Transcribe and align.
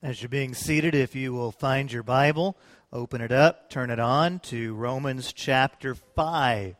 As 0.00 0.22
you're 0.22 0.28
being 0.28 0.54
seated, 0.54 0.94
if 0.94 1.16
you 1.16 1.32
will 1.32 1.50
find 1.50 1.90
your 1.90 2.04
Bible, 2.04 2.56
open 2.92 3.20
it 3.20 3.32
up, 3.32 3.68
turn 3.68 3.90
it 3.90 3.98
on 3.98 4.38
to 4.44 4.72
Romans 4.74 5.32
chapter 5.32 5.96
5. 5.96 6.76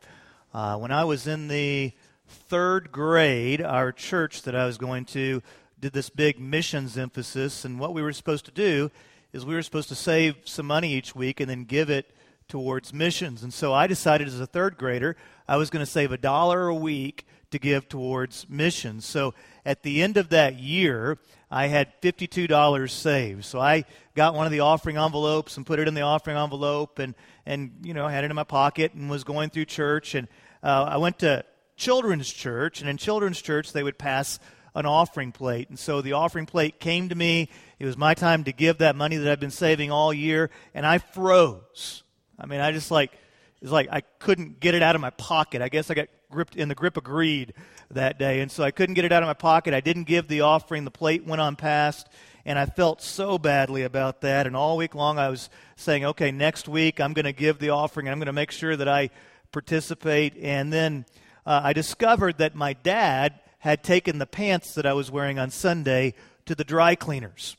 Uh, 0.54 0.76
when 0.76 0.92
I 0.92 1.02
was 1.02 1.26
in 1.26 1.48
the 1.48 1.90
third 2.28 2.92
grade, 2.92 3.60
our 3.60 3.90
church 3.90 4.42
that 4.42 4.54
I 4.54 4.66
was 4.66 4.78
going 4.78 5.04
to 5.06 5.42
did 5.80 5.94
this 5.94 6.10
big 6.10 6.38
missions 6.38 6.96
emphasis, 6.96 7.64
and 7.64 7.80
what 7.80 7.92
we 7.92 8.02
were 8.02 8.12
supposed 8.12 8.44
to 8.44 8.52
do 8.52 8.88
is 9.32 9.44
we 9.44 9.56
were 9.56 9.62
supposed 9.62 9.88
to 9.88 9.96
save 9.96 10.36
some 10.44 10.66
money 10.66 10.94
each 10.94 11.16
week 11.16 11.40
and 11.40 11.50
then 11.50 11.64
give 11.64 11.90
it 11.90 12.14
towards 12.48 12.92
missions. 12.92 13.42
And 13.42 13.52
so 13.52 13.72
I 13.72 13.86
decided 13.86 14.26
as 14.26 14.40
a 14.40 14.46
third 14.46 14.76
grader, 14.76 15.16
I 15.46 15.56
was 15.56 15.70
going 15.70 15.84
to 15.84 15.90
save 15.90 16.12
a 16.12 16.18
dollar 16.18 16.68
a 16.68 16.74
week 16.74 17.26
to 17.50 17.58
give 17.58 17.88
towards 17.88 18.46
missions. 18.48 19.06
So 19.06 19.34
at 19.64 19.82
the 19.82 20.02
end 20.02 20.16
of 20.16 20.30
that 20.30 20.58
year, 20.58 21.18
I 21.50 21.68
had 21.68 22.00
$52 22.02 22.90
saved. 22.90 23.44
So 23.44 23.58
I 23.58 23.84
got 24.14 24.34
one 24.34 24.46
of 24.46 24.52
the 24.52 24.60
offering 24.60 24.98
envelopes 24.98 25.56
and 25.56 25.64
put 25.64 25.78
it 25.78 25.88
in 25.88 25.94
the 25.94 26.02
offering 26.02 26.36
envelope 26.36 26.98
and, 26.98 27.14
and 27.46 27.72
you 27.82 27.94
know, 27.94 28.06
had 28.08 28.24
it 28.24 28.30
in 28.30 28.36
my 28.36 28.44
pocket 28.44 28.92
and 28.92 29.08
was 29.08 29.24
going 29.24 29.50
through 29.50 29.64
church. 29.64 30.14
And 30.14 30.28
uh, 30.62 30.84
I 30.90 30.96
went 30.98 31.20
to 31.20 31.44
children's 31.76 32.30
church, 32.30 32.80
and 32.80 32.90
in 32.90 32.96
children's 32.96 33.40
church, 33.40 33.72
they 33.72 33.82
would 33.82 33.98
pass 33.98 34.38
an 34.74 34.84
offering 34.84 35.32
plate. 35.32 35.70
And 35.70 35.78
so 35.78 36.02
the 36.02 36.12
offering 36.12 36.44
plate 36.44 36.80
came 36.80 37.08
to 37.08 37.14
me. 37.14 37.48
It 37.78 37.86
was 37.86 37.96
my 37.96 38.14
time 38.14 38.44
to 38.44 38.52
give 38.52 38.78
that 38.78 38.96
money 38.96 39.16
that 39.16 39.30
I've 39.30 39.40
been 39.40 39.50
saving 39.50 39.90
all 39.90 40.12
year, 40.12 40.50
and 40.74 40.84
I 40.84 40.98
froze. 40.98 42.02
I 42.38 42.46
mean, 42.46 42.60
I 42.60 42.72
just 42.72 42.90
like, 42.90 43.12
it's 43.60 43.72
like 43.72 43.88
I 43.90 44.02
couldn't 44.18 44.60
get 44.60 44.74
it 44.74 44.82
out 44.82 44.94
of 44.94 45.00
my 45.00 45.10
pocket. 45.10 45.62
I 45.62 45.68
guess 45.68 45.90
I 45.90 45.94
got 45.94 46.08
gripped 46.30 46.56
in 46.56 46.68
the 46.68 46.74
grip 46.74 46.96
of 46.96 47.04
greed 47.04 47.54
that 47.90 48.18
day. 48.18 48.40
And 48.40 48.50
so 48.50 48.62
I 48.62 48.70
couldn't 48.70 48.94
get 48.94 49.04
it 49.04 49.12
out 49.12 49.22
of 49.22 49.26
my 49.26 49.34
pocket. 49.34 49.74
I 49.74 49.80
didn't 49.80 50.04
give 50.04 50.28
the 50.28 50.42
offering. 50.42 50.84
The 50.84 50.90
plate 50.90 51.26
went 51.26 51.40
on 51.40 51.56
past. 51.56 52.08
And 52.44 52.58
I 52.58 52.66
felt 52.66 53.02
so 53.02 53.38
badly 53.38 53.82
about 53.82 54.20
that. 54.22 54.46
And 54.46 54.56
all 54.56 54.76
week 54.76 54.94
long 54.94 55.18
I 55.18 55.28
was 55.28 55.50
saying, 55.76 56.04
okay, 56.04 56.30
next 56.30 56.68
week 56.68 57.00
I'm 57.00 57.12
going 57.12 57.24
to 57.24 57.32
give 57.32 57.58
the 57.58 57.70
offering 57.70 58.06
and 58.06 58.12
I'm 58.12 58.18
going 58.18 58.26
to 58.26 58.32
make 58.32 58.50
sure 58.50 58.76
that 58.76 58.88
I 58.88 59.10
participate. 59.52 60.34
And 60.40 60.72
then 60.72 61.04
uh, 61.44 61.60
I 61.64 61.72
discovered 61.72 62.38
that 62.38 62.54
my 62.54 62.72
dad 62.72 63.40
had 63.58 63.82
taken 63.82 64.18
the 64.18 64.26
pants 64.26 64.74
that 64.74 64.86
I 64.86 64.92
was 64.92 65.10
wearing 65.10 65.38
on 65.38 65.50
Sunday 65.50 66.14
to 66.46 66.54
the 66.54 66.64
dry 66.64 66.94
cleaners. 66.94 67.56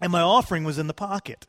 And 0.00 0.10
my 0.10 0.22
offering 0.22 0.64
was 0.64 0.78
in 0.78 0.86
the 0.86 0.94
pocket. 0.94 1.46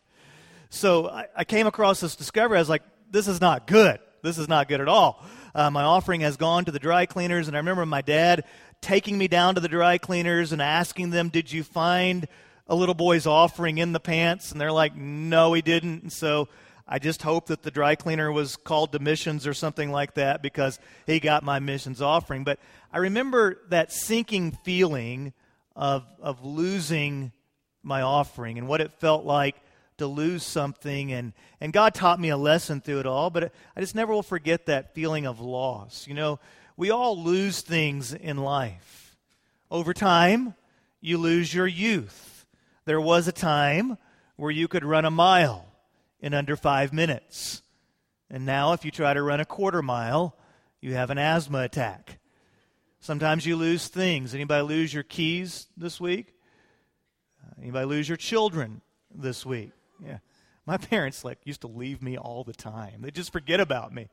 So 0.76 1.08
I, 1.08 1.28
I 1.36 1.44
came 1.46 1.68
across 1.68 2.02
this 2.02 2.18
discovery. 2.18 2.58
I 2.58 2.62
was 2.62 2.70
like, 2.70 2.84
this 3.10 3.30
is 3.30 3.40
not 3.40 3.66
good. 3.66 4.00
This 4.24 4.38
is 4.38 4.50
not 4.50 4.68
good 4.68 4.82
at 4.82 4.90
all. 4.90 5.24
Uh, 5.54 5.72
my 5.72 5.84
offering 5.84 6.20
has 6.22 6.36
gone 6.36 6.66
to 6.66 6.72
the 6.72 6.80
dry 6.80 7.06
cleaners, 7.06 7.48
and 7.48 7.56
I 7.56 7.60
remember 7.60 7.86
my 7.86 8.02
dad 8.02 8.44
taking 8.82 9.18
me 9.18 9.30
down 9.30 9.56
to 9.56 9.62
the 9.62 9.70
dry 9.70 9.98
cleaners 9.98 10.52
and 10.52 10.62
asking 10.62 11.12
them, 11.12 11.30
Did 11.30 11.50
you 11.50 11.64
find 11.64 12.28
a 12.68 12.76
little 12.76 12.94
boy's 12.94 13.26
offering 13.26 13.78
in 13.78 13.94
the 13.94 14.02
pants? 14.02 14.52
And 14.52 14.60
they're 14.60 14.72
like, 14.72 14.98
No, 14.98 15.54
he 15.54 15.62
didn't. 15.62 16.04
And 16.04 16.12
so 16.12 16.50
I 16.86 17.00
just 17.00 17.22
hope 17.22 17.48
that 17.48 17.64
the 17.64 17.72
dry 17.72 17.96
cleaner 17.96 18.30
was 18.30 18.58
called 18.58 18.92
to 18.92 19.00
missions 19.00 19.48
or 19.48 19.54
something 19.54 19.92
like 19.92 20.16
that 20.16 20.42
because 20.42 20.78
he 21.08 21.22
got 21.22 21.42
my 21.42 21.60
missions 21.60 22.02
offering. 22.02 22.44
But 22.44 22.60
I 22.92 22.98
remember 22.98 23.62
that 23.70 23.94
sinking 23.94 24.52
feeling 24.66 25.32
of, 25.74 26.06
of 26.20 26.44
losing 26.44 27.32
my 27.82 28.02
offering 28.02 28.58
and 28.58 28.68
what 28.68 28.82
it 28.82 28.92
felt 29.00 29.24
like 29.24 29.56
to 29.98 30.08
lose 30.08 30.44
something. 30.44 31.12
And, 31.12 31.34
and 31.62 31.74
God 31.74 31.94
taught 31.94 32.20
me 32.20 32.30
a 32.30 32.38
lesson 32.38 32.82
through 32.82 33.00
it 33.00 33.06
all, 33.06 33.30
but 33.30 33.52
I 33.76 33.82
just 33.82 33.96
never 33.96 34.14
will 34.14 34.24
forget 34.24 34.66
that 34.66 34.94
feeling 34.94 35.26
of 35.26 35.40
loss. 35.40 36.08
You 36.08 36.14
know, 36.14 36.40
we 36.78 36.92
all 36.92 37.22
lose 37.22 37.62
things 37.62 38.14
in 38.14 38.38
life. 38.38 39.18
Over 39.72 39.94
time, 39.94 40.56
you 41.02 41.18
lose 41.18 41.54
your 41.54 41.68
youth. 41.68 42.46
There 42.86 43.02
was 43.02 43.28
a 43.28 43.32
time 43.32 43.98
where 44.36 44.52
you 44.52 44.68
could 44.68 44.84
run 44.84 45.06
a 45.06 45.12
mile 45.12 45.66
in 46.20 46.34
under 46.34 46.56
five 46.56 46.94
minutes. 46.94 47.62
And 48.30 48.46
now, 48.46 48.74
if 48.74 48.84
you 48.84 48.92
try 48.92 49.14
to 49.14 49.22
run 49.22 49.40
a 49.40 49.46
quarter 49.46 49.82
mile, 49.82 50.36
you 50.82 50.94
have 50.94 51.10
an 51.10 51.18
asthma 51.18 51.62
attack. 51.62 52.20
Sometimes 53.00 53.46
you 53.46 53.56
lose 53.56 53.88
things. 53.88 54.34
Anybody 54.34 54.64
lose 54.64 54.94
your 54.94 55.04
keys 55.04 55.68
this 55.78 56.02
week? 56.02 56.34
Anybody 57.62 57.86
lose 57.86 58.10
your 58.10 58.18
children 58.18 58.82
this 59.14 59.46
week? 59.46 59.72
Yeah. 60.04 60.18
My 60.66 60.78
parents 60.92 61.24
like 61.24 61.40
used 61.44 61.62
to 61.62 61.68
leave 61.68 62.02
me 62.02 62.18
all 62.18 62.44
the 62.44 62.54
time. 62.54 63.02
They 63.02 63.12
just 63.12 63.32
forget 63.32 63.60
about 63.60 63.94
me. 63.94 64.08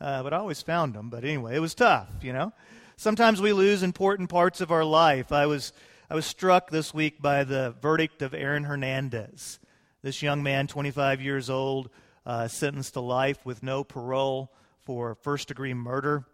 Uh, 0.00 0.22
but 0.22 0.32
I 0.32 0.38
always 0.38 0.62
found 0.62 0.94
them. 0.94 1.10
But 1.10 1.24
anyway, 1.24 1.56
it 1.56 1.60
was 1.60 1.74
tough, 1.74 2.08
you 2.22 2.32
know. 2.32 2.52
Sometimes 2.96 3.40
we 3.40 3.52
lose 3.52 3.82
important 3.82 4.28
parts 4.28 4.60
of 4.60 4.70
our 4.70 4.84
life. 4.84 5.32
I 5.32 5.46
was 5.46 5.72
I 6.10 6.14
was 6.14 6.24
struck 6.24 6.70
this 6.70 6.94
week 6.94 7.20
by 7.20 7.44
the 7.44 7.74
verdict 7.82 8.22
of 8.22 8.32
Aaron 8.32 8.64
Hernandez. 8.64 9.58
This 10.00 10.22
young 10.22 10.42
man, 10.42 10.66
25 10.66 11.20
years 11.20 11.50
old, 11.50 11.90
uh, 12.24 12.48
sentenced 12.48 12.94
to 12.94 13.00
life 13.00 13.44
with 13.44 13.62
no 13.62 13.84
parole 13.84 14.50
for 14.80 15.16
first 15.16 15.48
degree 15.48 15.74
murder. 15.74 16.24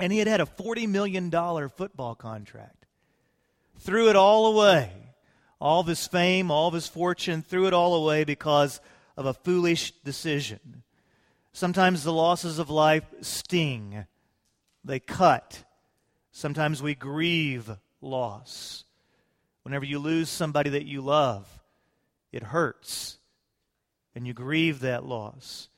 And 0.00 0.12
he 0.12 0.18
had 0.18 0.26
had 0.26 0.40
a 0.40 0.46
$40 0.46 0.88
million 0.88 1.30
football 1.68 2.16
contract. 2.16 2.86
Threw 3.78 4.08
it 4.08 4.16
all 4.16 4.56
away 4.56 4.92
all 5.60 5.80
of 5.80 5.86
his 5.86 6.06
fame, 6.06 6.50
all 6.50 6.68
of 6.68 6.74
his 6.74 6.86
fortune, 6.86 7.42
threw 7.42 7.66
it 7.66 7.74
all 7.74 7.94
away 7.94 8.24
because 8.24 8.80
of 9.16 9.26
a 9.26 9.34
foolish 9.34 9.92
decision. 10.04 10.82
Sometimes 11.52 12.04
the 12.04 12.12
losses 12.12 12.58
of 12.58 12.70
life 12.70 13.04
sting, 13.20 14.06
they 14.84 15.00
cut. 15.00 15.64
Sometimes 16.30 16.82
we 16.82 16.94
grieve 16.94 17.70
loss. 18.00 18.84
Whenever 19.62 19.84
you 19.84 19.98
lose 19.98 20.30
somebody 20.30 20.70
that 20.70 20.86
you 20.86 21.00
love, 21.00 21.48
it 22.30 22.42
hurts, 22.42 23.18
and 24.14 24.26
you 24.26 24.32
grieve 24.32 24.80
that 24.80 25.04
loss. 25.04 25.68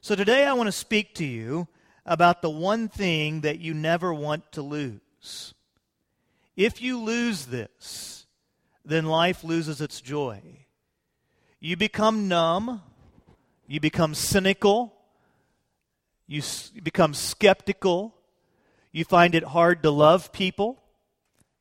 So 0.00 0.14
today 0.14 0.44
I 0.44 0.54
want 0.54 0.68
to 0.68 0.72
speak 0.72 1.14
to 1.16 1.24
you 1.24 1.68
about 2.06 2.42
the 2.42 2.50
one 2.50 2.88
thing 2.88 3.42
that 3.42 3.60
you 3.60 3.74
never 3.74 4.12
want 4.12 4.52
to 4.52 4.62
lose. 4.62 5.54
If 6.56 6.80
you 6.82 7.00
lose 7.00 7.46
this, 7.46 8.23
then 8.84 9.06
life 9.06 9.42
loses 9.44 9.80
its 9.80 10.00
joy. 10.00 10.40
You 11.60 11.76
become 11.76 12.28
numb, 12.28 12.82
you 13.66 13.80
become 13.80 14.14
cynical, 14.14 14.94
you 16.26 16.40
s- 16.40 16.70
become 16.70 17.14
skeptical, 17.14 18.14
you 18.92 19.04
find 19.04 19.34
it 19.34 19.44
hard 19.44 19.82
to 19.82 19.90
love 19.90 20.32
people, 20.32 20.82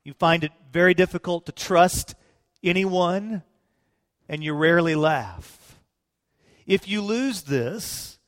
you 0.04 0.14
find 0.14 0.44
it 0.44 0.52
very 0.72 0.94
difficult 0.94 1.46
to 1.46 1.52
trust 1.52 2.16
anyone, 2.62 3.44
and 4.28 4.44
you 4.44 4.54
rarely 4.54 4.96
laugh. 4.96 5.80
If 6.66 6.88
you 6.88 7.02
lose 7.02 7.44
this, 7.44 8.20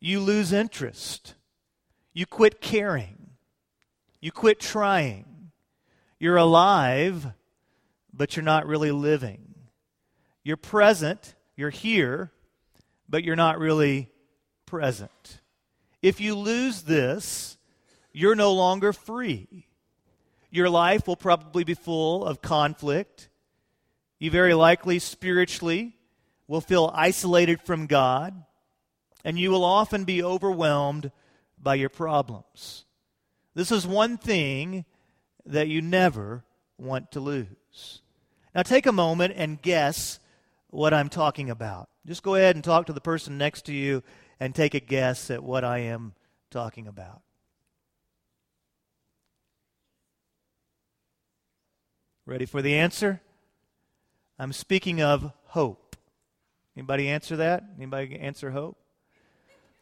you 0.00 0.18
lose 0.20 0.52
interest. 0.52 1.34
You 2.12 2.26
quit 2.26 2.60
caring. 2.60 3.30
You 4.20 4.32
quit 4.32 4.60
trying. 4.60 5.50
You're 6.18 6.36
alive 6.36 7.32
but 8.12 8.36
you're 8.36 8.44
not 8.44 8.66
really 8.66 8.90
living. 8.90 9.54
You're 10.44 10.56
present, 10.56 11.34
you're 11.56 11.70
here, 11.70 12.32
but 13.08 13.24
you're 13.24 13.36
not 13.36 13.58
really 13.58 14.10
present. 14.66 15.40
If 16.02 16.20
you 16.20 16.34
lose 16.34 16.82
this, 16.82 17.56
you're 18.12 18.34
no 18.34 18.52
longer 18.52 18.92
free. 18.92 19.66
Your 20.50 20.68
life 20.68 21.06
will 21.06 21.16
probably 21.16 21.64
be 21.64 21.74
full 21.74 22.24
of 22.24 22.42
conflict. 22.42 23.28
You 24.18 24.30
very 24.30 24.54
likely 24.54 24.98
spiritually 24.98 25.96
will 26.46 26.60
feel 26.60 26.90
isolated 26.92 27.62
from 27.62 27.86
God, 27.86 28.44
and 29.24 29.38
you 29.38 29.50
will 29.50 29.64
often 29.64 30.04
be 30.04 30.22
overwhelmed 30.22 31.10
by 31.58 31.76
your 31.76 31.88
problems. 31.88 32.84
This 33.54 33.70
is 33.70 33.86
one 33.86 34.18
thing 34.18 34.84
that 35.46 35.68
you 35.68 35.80
never 35.80 36.44
want 36.76 37.12
to 37.12 37.20
lose. 37.20 38.01
Now 38.54 38.62
take 38.62 38.86
a 38.86 38.92
moment 38.92 39.34
and 39.36 39.60
guess 39.60 40.20
what 40.68 40.92
I'm 40.92 41.08
talking 41.08 41.50
about. 41.50 41.88
Just 42.06 42.22
go 42.22 42.34
ahead 42.34 42.56
and 42.56 42.64
talk 42.64 42.86
to 42.86 42.92
the 42.92 43.00
person 43.00 43.38
next 43.38 43.66
to 43.66 43.72
you 43.72 44.02
and 44.40 44.54
take 44.54 44.74
a 44.74 44.80
guess 44.80 45.30
at 45.30 45.42
what 45.42 45.64
I 45.64 45.78
am 45.78 46.14
talking 46.50 46.86
about. 46.86 47.22
Ready 52.26 52.46
for 52.46 52.62
the 52.62 52.74
answer? 52.74 53.20
I'm 54.38 54.52
speaking 54.52 55.02
of 55.02 55.32
hope. 55.46 55.96
Anybody 56.76 57.08
answer 57.08 57.36
that? 57.36 57.64
Anybody 57.76 58.18
answer 58.18 58.50
hope? 58.50 58.76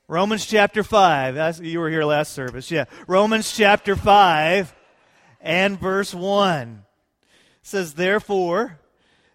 Romans 0.09 0.45
chapter 0.45 0.83
5. 0.83 1.61
you 1.63 1.79
were 1.79 1.89
here 1.89 2.05
last 2.05 2.33
service. 2.33 2.71
Yeah. 2.71 2.87
Romans 3.07 3.53
chapter 3.53 3.95
5 3.95 4.75
and 5.41 5.79
verse 5.79 6.13
1 6.13 6.85
says, 7.63 7.95
Therefore, 7.95 8.79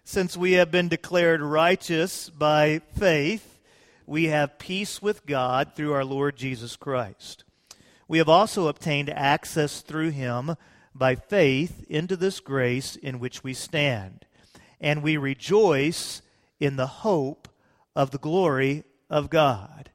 since 0.04 0.36
we 0.36 0.52
have 0.52 0.70
been 0.70 0.88
declared 0.88 1.40
righteous 1.42 2.30
by 2.30 2.80
faith, 2.96 3.60
we 4.06 4.26
have 4.26 4.58
peace 4.58 5.02
with 5.02 5.26
God 5.26 5.72
through 5.74 5.92
our 5.92 6.04
Lord 6.04 6.36
Jesus 6.36 6.76
Christ. 6.76 7.44
We 8.06 8.18
have 8.18 8.28
also 8.28 8.68
obtained 8.68 9.10
access 9.10 9.80
through 9.80 10.10
him 10.10 10.54
by 10.94 11.16
faith 11.16 11.84
into 11.88 12.16
this 12.16 12.38
grace 12.40 12.94
in 12.96 13.18
which 13.18 13.42
we 13.42 13.52
stand. 13.52 14.24
and 14.80 15.02
we 15.02 15.16
rejoice 15.16 16.22
in 16.60 16.76
the 16.76 16.86
hope 16.86 17.48
of 17.94 18.10
the 18.10 18.18
glory 18.18 18.84
of 19.08 19.30
God. 19.30 19.90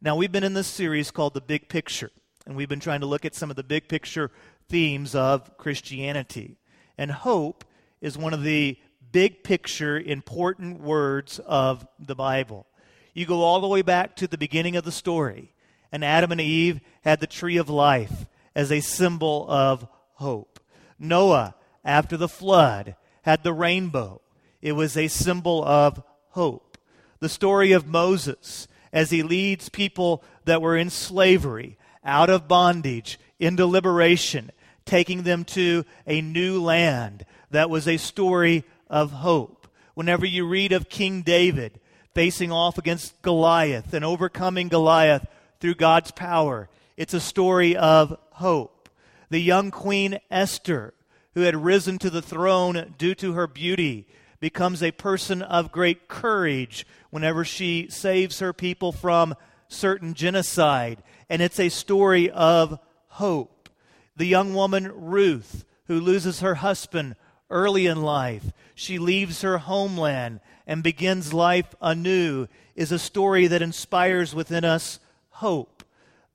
Now, 0.00 0.16
we've 0.16 0.32
been 0.32 0.44
in 0.44 0.54
this 0.54 0.66
series 0.66 1.10
called 1.10 1.34
The 1.34 1.40
Big 1.40 1.68
Picture, 1.68 2.10
and 2.46 2.56
we've 2.56 2.68
been 2.68 2.80
trying 2.80 3.00
to 3.00 3.06
look 3.06 3.24
at 3.24 3.34
some 3.34 3.50
of 3.50 3.56
the 3.56 3.62
big 3.62 3.88
picture 3.88 4.30
themes 4.68 5.14
of 5.14 5.56
Christianity. 5.56 6.56
And 6.98 7.10
hope 7.10 7.64
is 8.00 8.16
one 8.16 8.34
of 8.34 8.42
the 8.42 8.78
big 9.12 9.42
picture 9.42 9.98
important 9.98 10.80
words 10.80 11.38
of 11.46 11.86
the 11.98 12.14
Bible. 12.14 12.66
You 13.14 13.26
go 13.26 13.42
all 13.42 13.60
the 13.60 13.68
way 13.68 13.82
back 13.82 14.16
to 14.16 14.26
the 14.26 14.38
beginning 14.38 14.76
of 14.76 14.84
the 14.84 14.92
story, 14.92 15.54
and 15.90 16.04
Adam 16.04 16.32
and 16.32 16.40
Eve 16.40 16.80
had 17.02 17.20
the 17.20 17.26
tree 17.26 17.56
of 17.56 17.70
life 17.70 18.26
as 18.54 18.70
a 18.70 18.80
symbol 18.80 19.46
of 19.48 19.86
hope. 20.14 20.60
Noah, 20.98 21.54
after 21.84 22.16
the 22.16 22.28
flood, 22.28 22.96
had 23.22 23.42
the 23.42 23.52
rainbow. 23.52 24.20
It 24.60 24.72
was 24.72 24.96
a 24.96 25.08
symbol 25.08 25.64
of 25.64 26.02
hope. 26.30 26.78
The 27.20 27.28
story 27.28 27.72
of 27.72 27.86
Moses 27.86 28.68
as 28.92 29.10
he 29.10 29.22
leads 29.22 29.68
people 29.68 30.22
that 30.44 30.62
were 30.62 30.76
in 30.76 30.90
slavery 30.90 31.78
out 32.04 32.30
of 32.30 32.48
bondage 32.48 33.18
into 33.38 33.66
liberation, 33.66 34.50
taking 34.86 35.22
them 35.22 35.44
to 35.44 35.84
a 36.06 36.20
new 36.22 36.62
land. 36.62 37.26
That 37.50 37.68
was 37.68 37.86
a 37.86 37.98
story 37.98 38.64
of 38.88 39.12
hope. 39.12 39.68
Whenever 39.94 40.24
you 40.24 40.46
read 40.46 40.72
of 40.72 40.88
King 40.88 41.22
David 41.22 41.78
facing 42.14 42.50
off 42.50 42.78
against 42.78 43.20
Goliath 43.20 43.92
and 43.92 44.04
overcoming 44.04 44.68
Goliath 44.68 45.26
through 45.60 45.74
God's 45.74 46.10
power, 46.10 46.70
it's 46.96 47.14
a 47.14 47.20
story 47.20 47.76
of 47.76 48.18
hope. 48.30 48.88
The 49.28 49.40
young 49.40 49.70
Queen 49.70 50.18
Esther 50.30 50.94
who 51.36 51.42
had 51.42 51.54
risen 51.54 51.98
to 51.98 52.08
the 52.08 52.22
throne 52.22 52.94
due 52.96 53.14
to 53.14 53.34
her 53.34 53.46
beauty, 53.46 54.06
becomes 54.40 54.82
a 54.82 54.90
person 54.90 55.42
of 55.42 55.70
great 55.70 56.08
courage 56.08 56.86
whenever 57.10 57.44
she 57.44 57.86
saves 57.90 58.38
her 58.38 58.54
people 58.54 58.90
from 58.90 59.34
certain 59.68 60.14
genocide. 60.14 61.02
And 61.28 61.42
it's 61.42 61.60
a 61.60 61.68
story 61.68 62.30
of 62.30 62.78
hope. 63.08 63.55
The 64.16 64.26
young 64.26 64.54
woman 64.54 64.90
Ruth, 64.94 65.64
who 65.86 66.00
loses 66.00 66.40
her 66.40 66.56
husband 66.56 67.16
early 67.50 67.86
in 67.86 68.02
life, 68.02 68.52
she 68.74 68.98
leaves 68.98 69.42
her 69.42 69.58
homeland 69.58 70.40
and 70.66 70.82
begins 70.82 71.32
life 71.32 71.74
anew, 71.80 72.48
is 72.74 72.92
a 72.92 72.98
story 72.98 73.46
that 73.46 73.62
inspires 73.62 74.34
within 74.34 74.64
us 74.64 74.98
hope. 75.30 75.84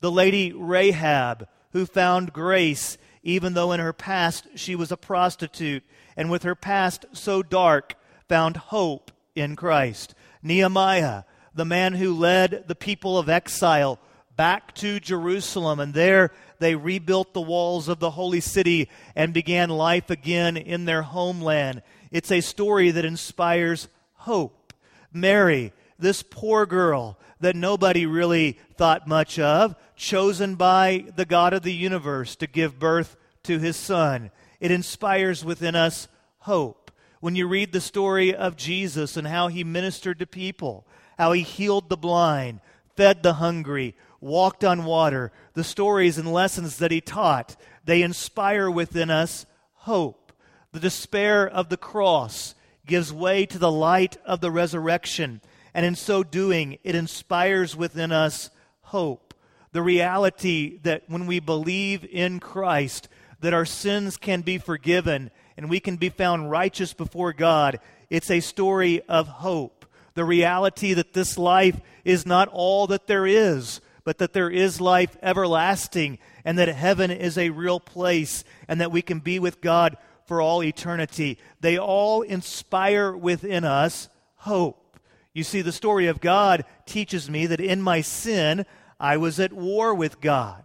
The 0.00 0.10
lady 0.10 0.52
Rahab, 0.52 1.46
who 1.72 1.86
found 1.86 2.32
grace 2.32 2.98
even 3.22 3.54
though 3.54 3.72
in 3.72 3.80
her 3.80 3.92
past 3.92 4.46
she 4.54 4.74
was 4.74 4.90
a 4.90 4.96
prostitute, 4.96 5.84
and 6.16 6.30
with 6.30 6.42
her 6.42 6.54
past 6.54 7.06
so 7.12 7.42
dark, 7.42 7.94
found 8.28 8.56
hope 8.56 9.10
in 9.34 9.56
Christ. 9.56 10.14
Nehemiah, 10.42 11.22
the 11.54 11.64
man 11.64 11.94
who 11.94 12.14
led 12.14 12.64
the 12.66 12.74
people 12.74 13.18
of 13.18 13.28
exile 13.28 13.98
back 14.36 14.74
to 14.76 14.98
Jerusalem, 14.98 15.78
and 15.78 15.94
there 15.94 16.32
they 16.62 16.74
rebuilt 16.74 17.34
the 17.34 17.40
walls 17.40 17.88
of 17.88 17.98
the 17.98 18.10
holy 18.10 18.40
city 18.40 18.88
and 19.16 19.34
began 19.34 19.68
life 19.68 20.10
again 20.10 20.56
in 20.56 20.84
their 20.84 21.02
homeland. 21.02 21.82
It's 22.10 22.30
a 22.30 22.40
story 22.40 22.90
that 22.90 23.04
inspires 23.04 23.88
hope. 24.14 24.72
Mary, 25.12 25.72
this 25.98 26.22
poor 26.22 26.66
girl 26.66 27.18
that 27.40 27.56
nobody 27.56 28.06
really 28.06 28.58
thought 28.76 29.08
much 29.08 29.38
of, 29.38 29.74
chosen 29.96 30.54
by 30.54 31.04
the 31.16 31.24
God 31.24 31.52
of 31.52 31.62
the 31.62 31.74
universe 31.74 32.36
to 32.36 32.46
give 32.46 32.78
birth 32.78 33.16
to 33.42 33.58
his 33.58 33.76
son. 33.76 34.30
It 34.60 34.70
inspires 34.70 35.44
within 35.44 35.74
us 35.74 36.06
hope. 36.38 36.92
When 37.20 37.36
you 37.36 37.48
read 37.48 37.72
the 37.72 37.80
story 37.80 38.34
of 38.34 38.56
Jesus 38.56 39.16
and 39.16 39.26
how 39.26 39.48
he 39.48 39.64
ministered 39.64 40.18
to 40.20 40.26
people, 40.26 40.86
how 41.18 41.32
he 41.32 41.42
healed 41.42 41.88
the 41.88 41.96
blind, 41.96 42.60
fed 42.96 43.22
the 43.22 43.34
hungry, 43.34 43.96
walked 44.22 44.64
on 44.64 44.84
water, 44.84 45.32
the 45.54 45.64
stories 45.64 46.16
and 46.16 46.32
lessons 46.32 46.78
that 46.78 46.90
he 46.90 47.00
taught, 47.00 47.56
they 47.84 48.02
inspire 48.02 48.70
within 48.70 49.10
us 49.10 49.44
hope. 49.74 50.32
The 50.72 50.80
despair 50.80 51.46
of 51.46 51.68
the 51.68 51.76
cross 51.76 52.54
gives 52.86 53.12
way 53.12 53.44
to 53.46 53.58
the 53.58 53.70
light 53.70 54.16
of 54.24 54.40
the 54.40 54.50
resurrection, 54.50 55.40
and 55.74 55.84
in 55.84 55.94
so 55.94 56.22
doing, 56.22 56.78
it 56.84 56.94
inspires 56.94 57.76
within 57.76 58.12
us 58.12 58.50
hope. 58.82 59.34
The 59.72 59.82
reality 59.82 60.78
that 60.82 61.04
when 61.08 61.26
we 61.26 61.40
believe 61.40 62.04
in 62.04 62.40
Christ, 62.40 63.08
that 63.40 63.54
our 63.54 63.64
sins 63.64 64.16
can 64.16 64.42
be 64.42 64.58
forgiven 64.58 65.30
and 65.56 65.68
we 65.68 65.80
can 65.80 65.96
be 65.96 66.08
found 66.08 66.50
righteous 66.50 66.92
before 66.92 67.32
God. 67.32 67.80
It's 68.08 68.30
a 68.30 68.40
story 68.40 69.02
of 69.08 69.26
hope. 69.28 69.84
The 70.14 70.24
reality 70.24 70.94
that 70.94 71.12
this 71.12 71.36
life 71.38 71.80
is 72.04 72.26
not 72.26 72.48
all 72.48 72.86
that 72.88 73.06
there 73.06 73.26
is, 73.26 73.80
but 74.04 74.18
that 74.18 74.32
there 74.32 74.50
is 74.50 74.80
life 74.80 75.16
everlasting 75.22 76.18
and 76.44 76.58
that 76.58 76.68
heaven 76.68 77.10
is 77.10 77.38
a 77.38 77.50
real 77.50 77.80
place 77.80 78.44
and 78.68 78.80
that 78.80 78.92
we 78.92 79.02
can 79.02 79.20
be 79.20 79.38
with 79.38 79.60
God 79.60 79.96
for 80.26 80.40
all 80.40 80.62
eternity. 80.62 81.38
They 81.60 81.78
all 81.78 82.22
inspire 82.22 83.14
within 83.14 83.64
us 83.64 84.08
hope. 84.36 84.98
You 85.34 85.44
see, 85.44 85.62
the 85.62 85.72
story 85.72 86.08
of 86.08 86.20
God 86.20 86.64
teaches 86.84 87.30
me 87.30 87.46
that 87.46 87.60
in 87.60 87.80
my 87.80 88.00
sin, 88.02 88.66
I 89.00 89.16
was 89.16 89.40
at 89.40 89.52
war 89.52 89.94
with 89.94 90.20
God. 90.20 90.64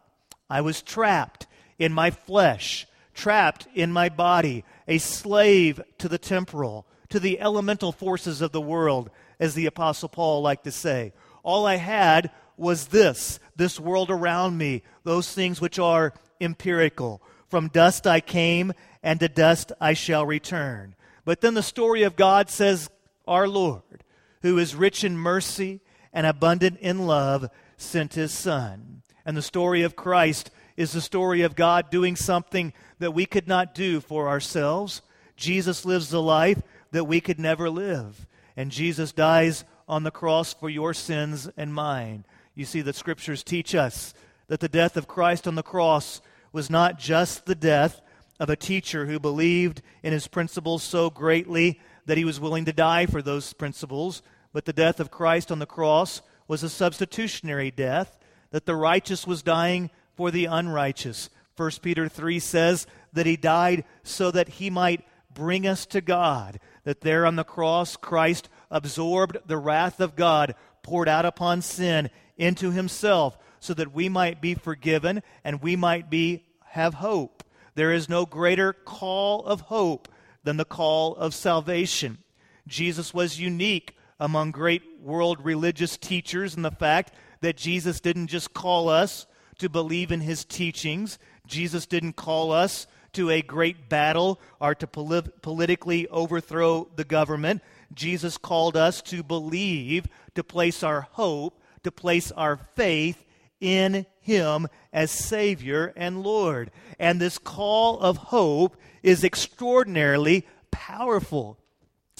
I 0.49 0.61
was 0.61 0.81
trapped 0.81 1.47
in 1.79 1.93
my 1.93 2.11
flesh, 2.11 2.87
trapped 3.13 3.67
in 3.73 3.91
my 3.91 4.09
body, 4.09 4.63
a 4.87 4.97
slave 4.97 5.81
to 5.99 6.09
the 6.09 6.17
temporal, 6.17 6.85
to 7.09 7.19
the 7.19 7.39
elemental 7.39 7.91
forces 7.91 8.41
of 8.41 8.51
the 8.51 8.61
world, 8.61 9.09
as 9.39 9.53
the 9.53 9.65
Apostle 9.65 10.09
Paul 10.09 10.41
liked 10.41 10.65
to 10.65 10.71
say. 10.71 11.13
All 11.43 11.65
I 11.65 11.75
had 11.75 12.31
was 12.57 12.87
this, 12.87 13.39
this 13.55 13.79
world 13.79 14.09
around 14.11 14.57
me, 14.57 14.83
those 15.03 15.31
things 15.33 15.61
which 15.61 15.79
are 15.79 16.13
empirical. 16.41 17.21
From 17.49 17.69
dust 17.69 18.05
I 18.05 18.19
came, 18.19 18.73
and 19.01 19.19
to 19.19 19.29
dust 19.29 19.71
I 19.79 19.93
shall 19.93 20.25
return. 20.25 20.95
But 21.23 21.41
then 21.41 21.53
the 21.53 21.63
story 21.63 22.03
of 22.03 22.15
God 22.15 22.49
says, 22.49 22.89
Our 23.27 23.47
Lord, 23.47 24.03
who 24.41 24.57
is 24.57 24.75
rich 24.75 25.03
in 25.03 25.17
mercy 25.17 25.81
and 26.11 26.25
abundant 26.25 26.79
in 26.79 27.05
love, 27.05 27.49
sent 27.77 28.15
his 28.15 28.31
Son. 28.31 29.01
And 29.25 29.37
the 29.37 29.41
story 29.41 29.83
of 29.83 29.95
Christ 29.95 30.51
is 30.75 30.91
the 30.91 31.01
story 31.01 31.41
of 31.41 31.55
God 31.55 31.89
doing 31.89 32.15
something 32.15 32.73
that 32.99 33.13
we 33.13 33.25
could 33.25 33.47
not 33.47 33.75
do 33.75 33.99
for 33.99 34.27
ourselves. 34.27 35.01
Jesus 35.35 35.85
lives 35.85 36.09
the 36.09 36.21
life 36.21 36.61
that 36.91 37.05
we 37.05 37.19
could 37.19 37.39
never 37.39 37.69
live. 37.69 38.25
And 38.55 38.71
Jesus 38.71 39.11
dies 39.11 39.65
on 39.87 40.03
the 40.03 40.11
cross 40.11 40.53
for 40.53 40.69
your 40.69 40.93
sins 40.93 41.49
and 41.57 41.73
mine. 41.73 42.25
You 42.57 42.65
see, 42.65 42.81
the 42.81 42.91
scriptures 42.91 43.43
teach 43.43 43.75
us 43.75 44.15
that 44.47 44.61
the 44.61 44.67
death 44.67 44.97
of 44.97 45.07
Christ 45.07 45.47
on 45.47 45.53
the 45.53 45.61
cross 45.61 46.21
was 46.51 46.71
not 46.71 46.97
just 46.97 47.45
the 47.45 47.53
death 47.53 48.01
of 48.39 48.49
a 48.49 48.55
teacher 48.55 49.05
who 49.05 49.19
believed 49.19 49.83
in 50.01 50.11
his 50.11 50.25
principles 50.25 50.81
so 50.81 51.11
greatly 51.11 51.79
that 52.07 52.17
he 52.17 52.25
was 52.25 52.39
willing 52.39 52.65
to 52.65 52.73
die 52.73 53.05
for 53.05 53.21
those 53.21 53.53
principles, 53.53 54.23
but 54.53 54.65
the 54.65 54.73
death 54.73 54.99
of 54.99 55.11
Christ 55.11 55.51
on 55.51 55.59
the 55.59 55.67
cross 55.67 56.23
was 56.47 56.63
a 56.63 56.69
substitutionary 56.69 57.69
death, 57.69 58.17
that 58.49 58.65
the 58.65 58.75
righteous 58.75 59.27
was 59.27 59.43
dying 59.43 59.91
for 60.15 60.31
the 60.31 60.45
unrighteous. 60.45 61.29
1 61.57 61.71
Peter 61.83 62.09
3 62.09 62.39
says 62.39 62.87
that 63.13 63.27
he 63.27 63.37
died 63.37 63.83
so 64.01 64.31
that 64.31 64.49
he 64.49 64.71
might 64.71 65.05
bring 65.31 65.67
us 65.67 65.85
to 65.85 66.01
God, 66.01 66.59
that 66.85 67.01
there 67.01 67.27
on 67.27 67.35
the 67.35 67.43
cross 67.43 67.95
Christ 67.95 68.49
absorbed 68.71 69.37
the 69.45 69.59
wrath 69.59 69.99
of 69.99 70.15
God 70.15 70.55
poured 70.81 71.07
out 71.07 71.25
upon 71.25 71.61
sin 71.61 72.09
into 72.37 72.71
himself 72.71 73.37
so 73.59 73.73
that 73.73 73.93
we 73.93 74.09
might 74.09 74.41
be 74.41 74.53
forgiven 74.53 75.21
and 75.43 75.61
we 75.61 75.75
might 75.75 76.09
be 76.09 76.45
have 76.69 76.95
hope. 76.95 77.43
There 77.75 77.91
is 77.91 78.09
no 78.09 78.25
greater 78.25 78.73
call 78.73 79.45
of 79.45 79.61
hope 79.61 80.07
than 80.43 80.57
the 80.57 80.65
call 80.65 81.15
of 81.15 81.33
salvation. 81.33 82.19
Jesus 82.67 83.13
was 83.13 83.39
unique 83.39 83.95
among 84.19 84.51
great 84.51 84.83
world 85.01 85.43
religious 85.43 85.97
teachers 85.97 86.55
in 86.55 86.61
the 86.61 86.71
fact 86.71 87.13
that 87.41 87.57
Jesus 87.57 87.99
didn't 87.99 88.27
just 88.27 88.53
call 88.53 88.89
us 88.89 89.25
to 89.59 89.69
believe 89.69 90.11
in 90.11 90.21
his 90.21 90.43
teachings. 90.45 91.19
Jesus 91.45 91.85
didn't 91.85 92.13
call 92.13 92.51
us 92.51 92.87
to 93.13 93.29
a 93.29 93.41
great 93.41 93.89
battle 93.89 94.39
or 94.59 94.75
to 94.75 94.87
polit- 94.87 95.41
politically 95.41 96.07
overthrow 96.09 96.87
the 96.95 97.03
government. 97.03 97.61
Jesus 97.93 98.37
called 98.37 98.75
us 98.75 99.01
to 99.03 99.23
believe, 99.23 100.07
to 100.35 100.43
place 100.43 100.83
our 100.83 101.01
hope, 101.11 101.59
to 101.87 101.91
place 101.91 102.33
our 102.33 102.57
faith 102.75 103.23
in 103.61 104.05
him 104.19 104.67
as 104.91 105.09
Savior 105.09 105.93
and 105.95 106.21
Lord. 106.21 106.69
And 106.99 107.19
this 107.19 107.37
call 107.37 107.97
of 107.99 108.17
hope 108.17 108.75
is 109.01 109.23
extraordinarily 109.23 110.45
powerful. 110.69 111.57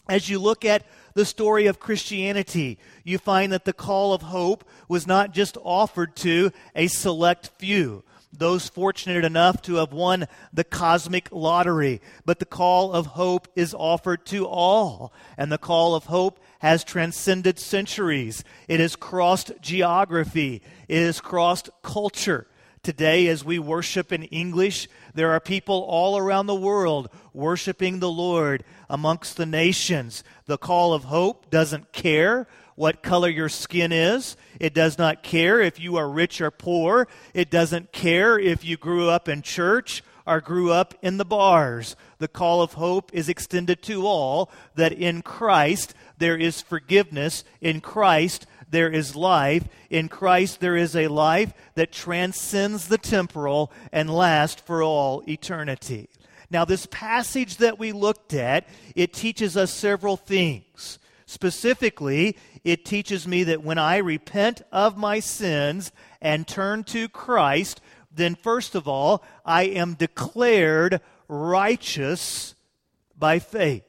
As 0.07 0.29
you 0.29 0.39
look 0.39 0.63
at 0.63 0.85
the 1.15 1.25
story 1.25 1.65
of 1.65 1.81
Christianity, 1.81 2.79
you 3.03 3.17
find 3.17 3.51
that 3.51 3.65
the 3.65 3.73
call 3.73 4.13
of 4.13 4.21
hope 4.21 4.63
was 4.87 5.05
not 5.05 5.33
just 5.33 5.57
offered 5.61 6.15
to 6.17 6.51
a 6.73 6.87
select 6.87 7.51
few. 7.59 8.05
Those 8.31 8.69
fortunate 8.69 9.25
enough 9.25 9.61
to 9.63 9.75
have 9.75 9.93
won 9.93 10.27
the 10.53 10.63
cosmic 10.63 11.29
lottery. 11.31 12.01
But 12.25 12.39
the 12.39 12.45
call 12.45 12.91
of 12.93 13.05
hope 13.07 13.47
is 13.55 13.73
offered 13.73 14.25
to 14.27 14.45
all. 14.45 15.13
And 15.37 15.51
the 15.51 15.57
call 15.57 15.95
of 15.95 16.05
hope 16.05 16.39
has 16.59 16.83
transcended 16.83 17.59
centuries. 17.59 18.43
It 18.67 18.79
has 18.79 18.95
crossed 18.95 19.53
geography. 19.61 20.61
It 20.87 21.05
has 21.05 21.21
crossed 21.21 21.69
culture. 21.81 22.47
Today, 22.83 23.27
as 23.27 23.43
we 23.43 23.59
worship 23.59 24.13
in 24.13 24.23
English, 24.23 24.87
there 25.13 25.31
are 25.31 25.41
people 25.41 25.85
all 25.89 26.17
around 26.17 26.45
the 26.45 26.55
world 26.55 27.09
worshiping 27.33 27.99
the 27.99 28.09
Lord 28.09 28.63
amongst 28.89 29.35
the 29.35 29.45
nations. 29.45 30.23
The 30.45 30.57
call 30.57 30.93
of 30.93 31.05
hope 31.05 31.49
doesn't 31.49 31.91
care 31.91 32.47
what 32.77 33.01
color 33.01 33.27
your 33.27 33.49
skin 33.49 33.91
is. 33.91 34.37
It 34.59 34.75
does 34.75 34.99
not 34.99 35.23
care 35.23 35.59
if 35.59 35.79
you 35.79 35.97
are 35.97 36.07
rich 36.07 36.39
or 36.39 36.51
poor. 36.51 37.07
It 37.33 37.49
doesn't 37.49 37.91
care 37.91 38.37
if 38.37 38.63
you 38.63 38.77
grew 38.77 39.09
up 39.09 39.27
in 39.27 39.41
church 39.41 40.03
or 40.27 40.39
grew 40.39 40.71
up 40.71 40.93
in 41.01 41.17
the 41.17 41.25
bars. 41.25 41.95
The 42.19 42.27
call 42.27 42.61
of 42.61 42.73
hope 42.73 43.09
is 43.13 43.29
extended 43.29 43.81
to 43.83 44.05
all 44.05 44.51
that 44.75 44.93
in 44.93 45.23
Christ 45.23 45.95
there 46.19 46.37
is 46.37 46.61
forgiveness. 46.61 47.43
In 47.61 47.81
Christ 47.81 48.45
there 48.69 48.91
is 48.91 49.15
life. 49.15 49.63
In 49.89 50.07
Christ 50.07 50.59
there 50.59 50.77
is 50.77 50.95
a 50.95 51.07
life 51.07 51.53
that 51.73 51.91
transcends 51.91 52.87
the 52.87 52.99
temporal 52.99 53.71
and 53.91 54.07
lasts 54.07 54.61
for 54.61 54.83
all 54.83 55.23
eternity. 55.27 56.09
Now, 56.51 56.63
this 56.63 56.87
passage 56.91 57.57
that 57.57 57.79
we 57.79 57.91
looked 57.91 58.35
at, 58.35 58.67
it 58.95 59.13
teaches 59.13 59.57
us 59.57 59.73
several 59.73 60.15
things. 60.15 60.99
Specifically, 61.29 62.37
it 62.63 62.85
teaches 62.85 63.27
me 63.27 63.43
that 63.43 63.61
when 63.61 63.77
I 63.77 63.97
repent 63.97 64.61
of 64.71 64.97
my 64.97 65.19
sins 65.19 65.91
and 66.21 66.47
turn 66.47 66.85
to 66.85 67.09
Christ, 67.09 67.81
then 68.09 68.33
first 68.33 68.75
of 68.75 68.87
all, 68.87 69.21
I 69.45 69.63
am 69.63 69.95
declared 69.95 71.01
righteous 71.27 72.55
by 73.19 73.39
faith. 73.39 73.83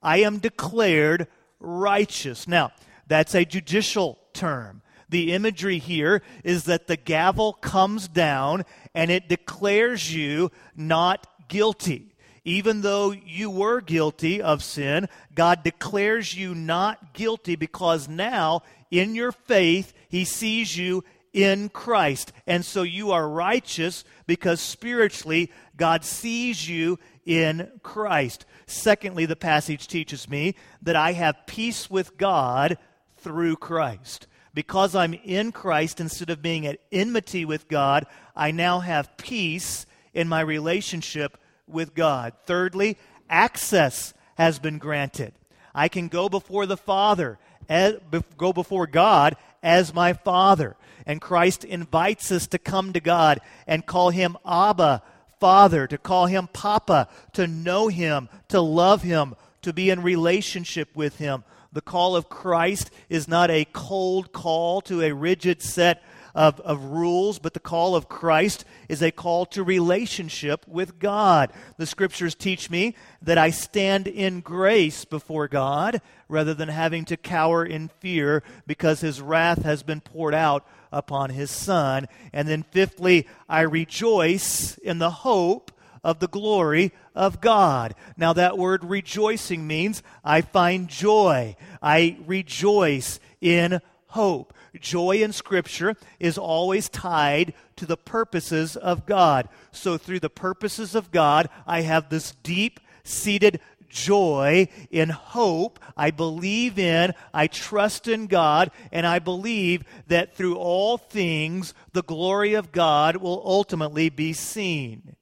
I 0.00 0.18
am 0.18 0.38
declared 0.38 1.26
righteous. 1.58 2.46
Now, 2.46 2.70
that's 3.08 3.34
a 3.34 3.44
judicial 3.44 4.16
term. 4.32 4.82
The 5.08 5.32
imagery 5.32 5.78
here 5.78 6.22
is 6.44 6.64
that 6.64 6.86
the 6.86 6.96
gavel 6.96 7.54
comes 7.54 8.06
down 8.06 8.64
and 8.94 9.10
it 9.10 9.28
declares 9.28 10.14
you 10.14 10.52
not 10.76 11.26
guilty. 11.48 12.09
Even 12.44 12.80
though 12.80 13.10
you 13.12 13.50
were 13.50 13.80
guilty 13.80 14.40
of 14.40 14.62
sin, 14.62 15.08
God 15.34 15.62
declares 15.62 16.34
you 16.34 16.54
not 16.54 17.12
guilty 17.12 17.56
because 17.56 18.08
now, 18.08 18.62
in 18.90 19.14
your 19.14 19.32
faith, 19.32 19.92
He 20.08 20.24
sees 20.24 20.76
you 20.76 21.04
in 21.32 21.68
Christ. 21.68 22.32
And 22.46 22.64
so 22.64 22.82
you 22.82 23.12
are 23.12 23.28
righteous 23.28 24.04
because 24.26 24.60
spiritually, 24.60 25.50
God 25.76 26.04
sees 26.04 26.68
you 26.68 26.98
in 27.24 27.70
Christ. 27.82 28.46
Secondly, 28.66 29.26
the 29.26 29.36
passage 29.36 29.86
teaches 29.86 30.28
me 30.28 30.54
that 30.82 30.96
I 30.96 31.12
have 31.12 31.46
peace 31.46 31.90
with 31.90 32.16
God 32.16 32.78
through 33.18 33.56
Christ. 33.56 34.26
Because 34.52 34.96
I'm 34.96 35.14
in 35.14 35.52
Christ, 35.52 36.00
instead 36.00 36.30
of 36.30 36.42
being 36.42 36.66
at 36.66 36.80
enmity 36.90 37.44
with 37.44 37.68
God, 37.68 38.06
I 38.34 38.50
now 38.50 38.80
have 38.80 39.16
peace 39.16 39.86
in 40.12 40.28
my 40.28 40.40
relationship 40.40 41.36
with 41.70 41.94
God. 41.94 42.32
Thirdly, 42.44 42.96
access 43.28 44.14
has 44.34 44.58
been 44.58 44.78
granted. 44.78 45.32
I 45.74 45.88
can 45.88 46.08
go 46.08 46.28
before 46.28 46.66
the 46.66 46.76
Father, 46.76 47.38
eh, 47.68 47.92
as, 48.12 48.22
go 48.36 48.52
before 48.52 48.86
God 48.86 49.36
as 49.62 49.94
my 49.94 50.12
Father. 50.12 50.76
And 51.06 51.20
Christ 51.20 51.64
invites 51.64 52.30
us 52.32 52.46
to 52.48 52.58
come 52.58 52.92
to 52.92 53.00
God 53.00 53.40
and 53.66 53.86
call 53.86 54.10
him 54.10 54.36
Abba, 54.46 55.02
Father, 55.38 55.86
to 55.86 55.98
call 55.98 56.26
him 56.26 56.48
Papa, 56.52 57.08
to 57.32 57.46
know 57.46 57.88
him, 57.88 58.28
to 58.48 58.60
love 58.60 59.02
him, 59.02 59.34
to 59.62 59.72
be 59.72 59.90
in 59.90 60.02
relationship 60.02 60.94
with 60.94 61.16
him. 61.16 61.44
The 61.72 61.80
call 61.80 62.16
of 62.16 62.28
Christ 62.28 62.90
is 63.08 63.28
not 63.28 63.50
a 63.50 63.64
cold 63.72 64.32
call 64.32 64.80
to 64.82 65.02
a 65.02 65.12
rigid 65.12 65.62
set 65.62 66.02
of, 66.34 66.60
of 66.60 66.84
rules, 66.84 67.38
but 67.38 67.54
the 67.54 67.60
call 67.60 67.94
of 67.94 68.08
Christ 68.08 68.64
is 68.88 69.02
a 69.02 69.10
call 69.10 69.46
to 69.46 69.62
relationship 69.62 70.66
with 70.68 70.98
God. 70.98 71.52
The 71.76 71.86
scriptures 71.86 72.34
teach 72.34 72.70
me 72.70 72.94
that 73.22 73.38
I 73.38 73.50
stand 73.50 74.06
in 74.06 74.40
grace 74.40 75.04
before 75.04 75.48
God 75.48 76.00
rather 76.28 76.54
than 76.54 76.68
having 76.68 77.04
to 77.06 77.16
cower 77.16 77.64
in 77.64 77.88
fear 78.00 78.42
because 78.66 79.00
his 79.00 79.20
wrath 79.20 79.62
has 79.62 79.82
been 79.82 80.00
poured 80.00 80.34
out 80.34 80.66
upon 80.92 81.30
his 81.30 81.50
Son. 81.50 82.06
And 82.32 82.48
then, 82.48 82.62
fifthly, 82.62 83.26
I 83.48 83.62
rejoice 83.62 84.78
in 84.78 84.98
the 84.98 85.10
hope 85.10 85.72
of 86.02 86.18
the 86.18 86.28
glory 86.28 86.92
of 87.14 87.40
God. 87.40 87.94
Now, 88.16 88.32
that 88.32 88.58
word 88.58 88.84
rejoicing 88.84 89.66
means 89.66 90.02
I 90.24 90.40
find 90.40 90.88
joy. 90.88 91.56
I 91.82 92.16
rejoice 92.26 93.20
in 93.40 93.80
hope. 94.06 94.54
Joy 94.78 95.22
in 95.22 95.32
Scripture 95.32 95.96
is 96.18 96.38
always 96.38 96.88
tied 96.88 97.54
to 97.76 97.86
the 97.86 97.96
purposes 97.96 98.76
of 98.76 99.06
God. 99.06 99.48
So, 99.72 99.96
through 99.96 100.20
the 100.20 100.30
purposes 100.30 100.94
of 100.94 101.10
God, 101.10 101.48
I 101.66 101.82
have 101.82 102.08
this 102.08 102.32
deep 102.42 102.80
seated 103.02 103.60
joy 103.88 104.68
in 104.90 105.08
hope. 105.08 105.78
I 105.96 106.10
believe 106.12 106.78
in, 106.78 107.12
I 107.34 107.48
trust 107.48 108.08
in 108.08 108.26
God, 108.26 108.70
and 108.92 109.06
I 109.06 109.18
believe 109.18 109.84
that 110.06 110.34
through 110.36 110.56
all 110.56 110.96
things, 110.96 111.74
the 111.92 112.02
glory 112.02 112.54
of 112.54 112.72
God 112.72 113.16
will 113.16 113.42
ultimately 113.44 114.08
be 114.08 114.32
seen. 114.32 115.16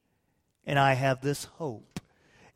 And 0.67 0.78
I 0.78 0.93
have 0.93 1.23
this 1.23 1.45
hope 1.45 1.88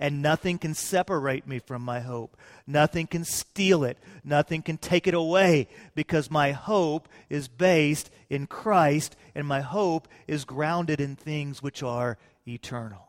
and 0.02 0.21
nothing 0.21 0.59
can 0.59 0.75
separate 0.75 1.47
me 1.47 1.61
from 1.61 1.80
my 1.80 2.00
hope. 2.00 2.37
Nothing 2.66 3.06
can 3.06 3.25
steal 3.25 3.85
it. 3.85 3.97
Nothing 4.25 4.61
can 4.61 4.76
take 4.76 5.06
it 5.06 5.14
away 5.14 5.68
because 5.94 6.28
my 6.28 6.50
hope 6.50 7.09
is 7.30 7.47
based 7.47 8.11
in 8.28 8.49
Christ 8.49 9.14
and 9.32 9.47
my 9.47 9.61
hope 9.61 10.09
is 10.26 10.44
grounded 10.44 11.00
in 11.00 11.14
things 11.14 11.62
which 11.62 11.85
are 11.85 12.18
eternal. 12.49 13.06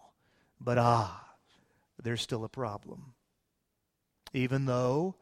But 0.61 0.77
ah, 0.77 1.19
there's 2.03 2.21
still 2.21 2.43
a 2.43 2.49
problem. 2.49 3.15
Even 4.31 4.65
though 4.65 5.15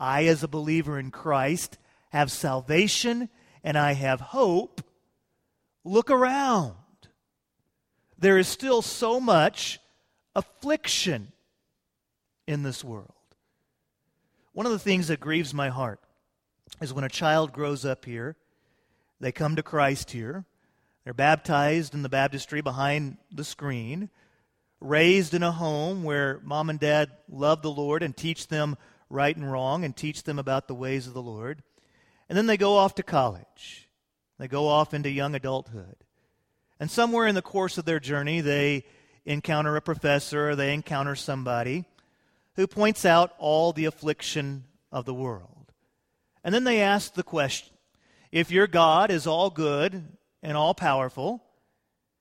I, 0.00 0.24
as 0.24 0.42
a 0.42 0.48
believer 0.48 0.98
in 0.98 1.12
Christ, 1.12 1.78
have 2.10 2.32
salvation 2.32 3.28
and 3.62 3.78
I 3.78 3.92
have 3.92 4.20
hope, 4.20 4.82
look 5.84 6.10
around. 6.10 6.74
There 8.18 8.38
is 8.38 8.48
still 8.48 8.82
so 8.82 9.20
much 9.20 9.78
affliction 10.36 11.32
in 12.46 12.62
this 12.62 12.84
world. 12.84 13.12
One 14.52 14.66
of 14.66 14.72
the 14.72 14.78
things 14.78 15.08
that 15.08 15.18
grieves 15.18 15.52
my 15.52 15.70
heart 15.70 15.98
is 16.80 16.92
when 16.92 17.04
a 17.04 17.08
child 17.08 17.52
grows 17.52 17.84
up 17.84 18.04
here, 18.04 18.36
they 19.18 19.32
come 19.32 19.56
to 19.56 19.62
Christ 19.62 20.10
here, 20.10 20.44
they're 21.04 21.14
baptized 21.14 21.94
in 21.94 22.02
the 22.02 22.08
baptistry 22.08 22.60
behind 22.60 23.16
the 23.32 23.44
screen, 23.44 24.10
raised 24.78 25.32
in 25.32 25.42
a 25.42 25.52
home 25.52 26.04
where 26.04 26.40
mom 26.44 26.68
and 26.68 26.78
dad 26.78 27.10
love 27.30 27.62
the 27.62 27.70
Lord 27.70 28.02
and 28.02 28.14
teach 28.14 28.48
them 28.48 28.76
right 29.08 29.34
and 29.34 29.50
wrong 29.50 29.84
and 29.84 29.96
teach 29.96 30.24
them 30.24 30.38
about 30.38 30.68
the 30.68 30.74
ways 30.74 31.06
of 31.06 31.14
the 31.14 31.22
Lord. 31.22 31.62
And 32.28 32.36
then 32.36 32.46
they 32.46 32.58
go 32.58 32.76
off 32.76 32.94
to 32.96 33.02
college. 33.02 33.88
They 34.38 34.48
go 34.48 34.68
off 34.68 34.92
into 34.92 35.08
young 35.08 35.34
adulthood. 35.34 35.96
And 36.78 36.90
somewhere 36.90 37.26
in 37.26 37.34
the 37.34 37.40
course 37.40 37.78
of 37.78 37.86
their 37.86 38.00
journey, 38.00 38.42
they 38.42 38.84
encounter 39.26 39.76
a 39.76 39.82
professor 39.82 40.50
or 40.50 40.56
they 40.56 40.72
encounter 40.72 41.14
somebody 41.14 41.84
who 42.54 42.66
points 42.66 43.04
out 43.04 43.34
all 43.38 43.72
the 43.72 43.84
affliction 43.84 44.64
of 44.90 45.04
the 45.04 45.12
world. 45.12 45.72
And 46.42 46.54
then 46.54 46.64
they 46.64 46.80
ask 46.80 47.12
the 47.12 47.22
question 47.22 47.74
if 48.32 48.50
your 48.50 48.66
God 48.66 49.10
is 49.10 49.26
all 49.26 49.50
good 49.50 50.04
and 50.42 50.56
all 50.56 50.74
powerful, 50.74 51.42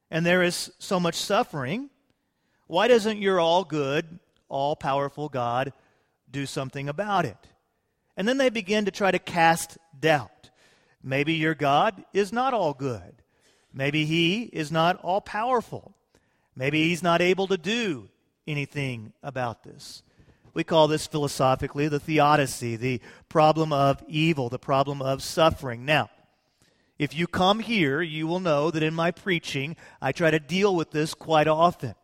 and 0.09 0.25
there 0.25 0.43
is 0.43 0.71
so 0.79 0.99
much 0.99 1.15
suffering, 1.15 1.89
why 2.67 2.87
doesn't 2.87 3.21
your 3.21 3.39
all 3.39 3.63
good, 3.63 4.19
all 4.49 4.75
powerful 4.75 5.29
God 5.29 5.73
do 6.29 6.45
something 6.45 6.89
about 6.89 7.25
it? 7.25 7.37
And 8.17 8.27
then 8.27 8.37
they 8.37 8.49
begin 8.49 8.85
to 8.85 8.91
try 8.91 9.11
to 9.11 9.19
cast 9.19 9.77
doubt. 9.99 10.49
Maybe 11.03 11.33
your 11.33 11.55
God 11.55 12.03
is 12.13 12.33
not 12.33 12.53
all 12.53 12.73
good. 12.73 13.21
Maybe 13.73 14.05
he 14.05 14.43
is 14.43 14.71
not 14.71 14.97
all 15.03 15.21
powerful. 15.21 15.93
Maybe 16.55 16.83
he's 16.83 17.03
not 17.03 17.21
able 17.21 17.47
to 17.47 17.57
do 17.57 18.09
anything 18.47 19.13
about 19.21 19.63
this. 19.63 20.03
We 20.53 20.63
call 20.63 20.87
this 20.87 21.05
philosophically 21.05 21.89
the 21.89 21.99
theodicy, 21.99 22.77
the 22.77 23.01
problem 23.27 23.73
of 23.73 24.01
evil, 24.07 24.47
the 24.49 24.59
problem 24.59 25.01
of 25.01 25.21
suffering. 25.21 25.83
Now, 25.83 26.09
if 26.97 27.13
you 27.13 27.27
come 27.27 27.59
here, 27.59 28.01
you 28.01 28.25
will 28.25 28.39
know 28.39 28.71
that 28.71 28.83
in 28.83 28.93
my 28.93 29.11
preaching, 29.11 29.75
I 30.01 30.13
try 30.13 30.31
to 30.31 30.39
deal 30.39 30.73
with 30.73 30.91
this 30.91 31.13
quite 31.13 31.47
often. 31.47 31.95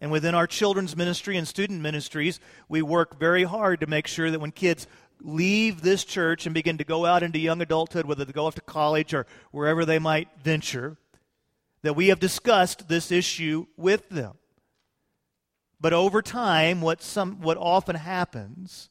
And 0.00 0.10
within 0.10 0.34
our 0.34 0.46
children's 0.46 0.96
ministry 0.96 1.36
and 1.36 1.46
student 1.46 1.82
ministries, 1.82 2.40
we 2.68 2.80
work 2.80 3.18
very 3.18 3.44
hard 3.44 3.80
to 3.80 3.86
make 3.86 4.06
sure 4.06 4.30
that 4.30 4.40
when 4.40 4.50
kids 4.50 4.86
leave 5.20 5.82
this 5.82 6.04
church 6.04 6.46
and 6.46 6.54
begin 6.54 6.78
to 6.78 6.84
go 6.84 7.04
out 7.04 7.22
into 7.22 7.38
young 7.38 7.60
adulthood, 7.60 8.06
whether 8.06 8.24
they 8.24 8.32
go 8.32 8.46
off 8.46 8.54
to 8.54 8.60
college 8.62 9.12
or 9.12 9.26
wherever 9.50 9.84
they 9.84 9.98
might 9.98 10.28
venture, 10.42 10.96
that 11.84 11.94
we 11.94 12.08
have 12.08 12.18
discussed 12.18 12.88
this 12.88 13.12
issue 13.12 13.66
with 13.76 14.08
them. 14.08 14.32
But 15.78 15.92
over 15.92 16.22
time, 16.22 16.80
what, 16.80 17.02
some, 17.02 17.42
what 17.42 17.58
often 17.58 17.94
happens 17.94 18.88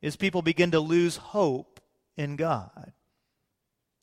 is 0.00 0.14
people 0.14 0.40
begin 0.40 0.70
to 0.70 0.78
lose 0.78 1.16
hope 1.16 1.80
in 2.16 2.36
God. 2.36 2.92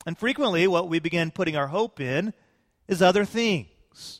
And 0.06 0.18
frequently, 0.18 0.68
what 0.68 0.90
we 0.90 1.00
begin 1.00 1.32
putting 1.32 1.56
our 1.56 1.68
hope 1.68 2.02
in 2.02 2.34
is 2.90 3.02
other 3.02 3.24
things. 3.24 4.20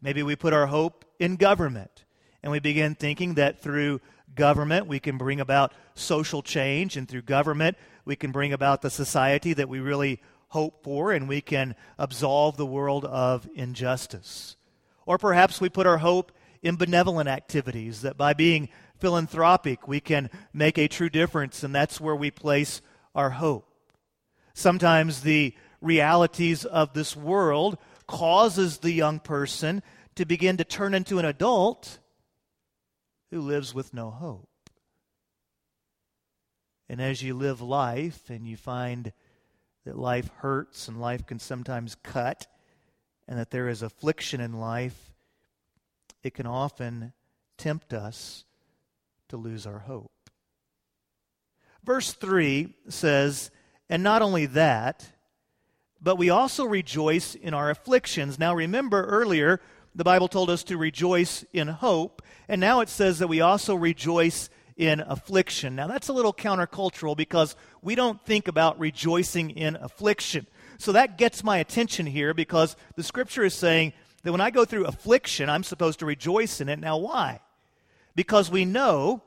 Maybe 0.00 0.22
we 0.22 0.36
put 0.36 0.52
our 0.52 0.66
hope 0.66 1.04
in 1.18 1.34
government, 1.34 2.04
and 2.40 2.52
we 2.52 2.60
begin 2.60 2.94
thinking 2.94 3.34
that 3.34 3.60
through 3.60 4.00
government 4.36 4.86
we 4.86 5.00
can 5.00 5.18
bring 5.18 5.40
about 5.40 5.72
social 5.94 6.40
change, 6.40 6.96
and 6.96 7.08
through 7.08 7.22
government 7.22 7.76
we 8.04 8.14
can 8.14 8.30
bring 8.30 8.52
about 8.52 8.80
the 8.80 8.90
society 8.90 9.54
that 9.54 9.68
we 9.68 9.80
really 9.80 10.20
hope 10.54 10.84
for, 10.84 11.10
and 11.10 11.28
we 11.28 11.40
can 11.40 11.74
absolve 11.98 12.56
the 12.56 12.64
world 12.64 13.04
of 13.04 13.48
injustice. 13.56 14.56
Or 15.04 15.18
perhaps 15.18 15.60
we 15.60 15.68
put 15.68 15.88
our 15.88 15.98
hope 15.98 16.30
in 16.62 16.76
benevolent 16.76 17.28
activities, 17.28 18.02
that 18.02 18.16
by 18.16 18.34
being 18.34 18.68
philanthropic 19.00 19.88
we 19.88 19.98
can 19.98 20.30
make 20.52 20.78
a 20.78 20.86
true 20.86 21.10
difference, 21.10 21.64
and 21.64 21.74
that's 21.74 22.00
where 22.00 22.14
we 22.14 22.30
place 22.30 22.80
our 23.16 23.30
hope. 23.30 23.68
Sometimes 24.54 25.22
the 25.22 25.54
realities 25.80 26.64
of 26.64 26.94
this 26.94 27.16
world 27.16 27.76
causes 28.06 28.78
the 28.78 28.92
young 28.92 29.18
person 29.18 29.82
to 30.14 30.24
begin 30.24 30.56
to 30.58 30.64
turn 30.64 30.94
into 30.94 31.18
an 31.18 31.24
adult 31.24 31.98
who 33.32 33.40
lives 33.40 33.74
with 33.74 33.92
no 33.92 34.12
hope. 34.12 34.48
And 36.88 37.02
as 37.02 37.24
you 37.24 37.34
live 37.34 37.60
life 37.60 38.30
and 38.30 38.46
you 38.46 38.56
find 38.56 39.12
that 39.84 39.98
life 39.98 40.30
hurts 40.38 40.88
and 40.88 41.00
life 41.00 41.26
can 41.26 41.38
sometimes 41.38 41.96
cut, 42.02 42.46
and 43.28 43.38
that 43.38 43.50
there 43.50 43.68
is 43.68 43.82
affliction 43.82 44.40
in 44.40 44.54
life, 44.54 45.14
it 46.22 46.34
can 46.34 46.46
often 46.46 47.12
tempt 47.58 47.92
us 47.92 48.44
to 49.28 49.36
lose 49.36 49.66
our 49.66 49.80
hope. 49.80 50.10
Verse 51.84 52.12
3 52.12 52.74
says, 52.88 53.50
And 53.88 54.02
not 54.02 54.22
only 54.22 54.46
that, 54.46 55.06
but 56.00 56.16
we 56.16 56.30
also 56.30 56.64
rejoice 56.64 57.34
in 57.34 57.54
our 57.54 57.70
afflictions. 57.70 58.38
Now 58.38 58.54
remember 58.54 59.04
earlier, 59.04 59.60
the 59.94 60.04
Bible 60.04 60.28
told 60.28 60.50
us 60.50 60.64
to 60.64 60.76
rejoice 60.76 61.44
in 61.52 61.68
hope, 61.68 62.22
and 62.48 62.60
now 62.60 62.80
it 62.80 62.88
says 62.88 63.18
that 63.18 63.28
we 63.28 63.40
also 63.40 63.74
rejoice 63.74 64.50
in 64.76 65.00
affliction. 65.00 65.76
Now, 65.76 65.86
that's 65.86 66.08
a 66.08 66.12
little 66.12 66.32
countercultural 66.32 67.16
because 67.16 67.56
we 67.82 67.94
don't 67.94 68.20
think 68.24 68.48
about 68.48 68.78
rejoicing 68.78 69.50
in 69.50 69.76
affliction. 69.76 70.46
So 70.78 70.92
that 70.92 71.18
gets 71.18 71.44
my 71.44 71.58
attention 71.58 72.06
here 72.06 72.34
because 72.34 72.76
the 72.96 73.04
scripture 73.04 73.44
is 73.44 73.54
saying 73.54 73.92
that 74.22 74.32
when 74.32 74.40
I 74.40 74.50
go 74.50 74.64
through 74.64 74.86
affliction, 74.86 75.48
I'm 75.48 75.62
supposed 75.62 76.00
to 76.00 76.06
rejoice 76.06 76.60
in 76.60 76.68
it. 76.68 76.78
Now, 76.78 76.96
why? 76.96 77.40
Because 78.16 78.50
we 78.50 78.64
know 78.64 79.22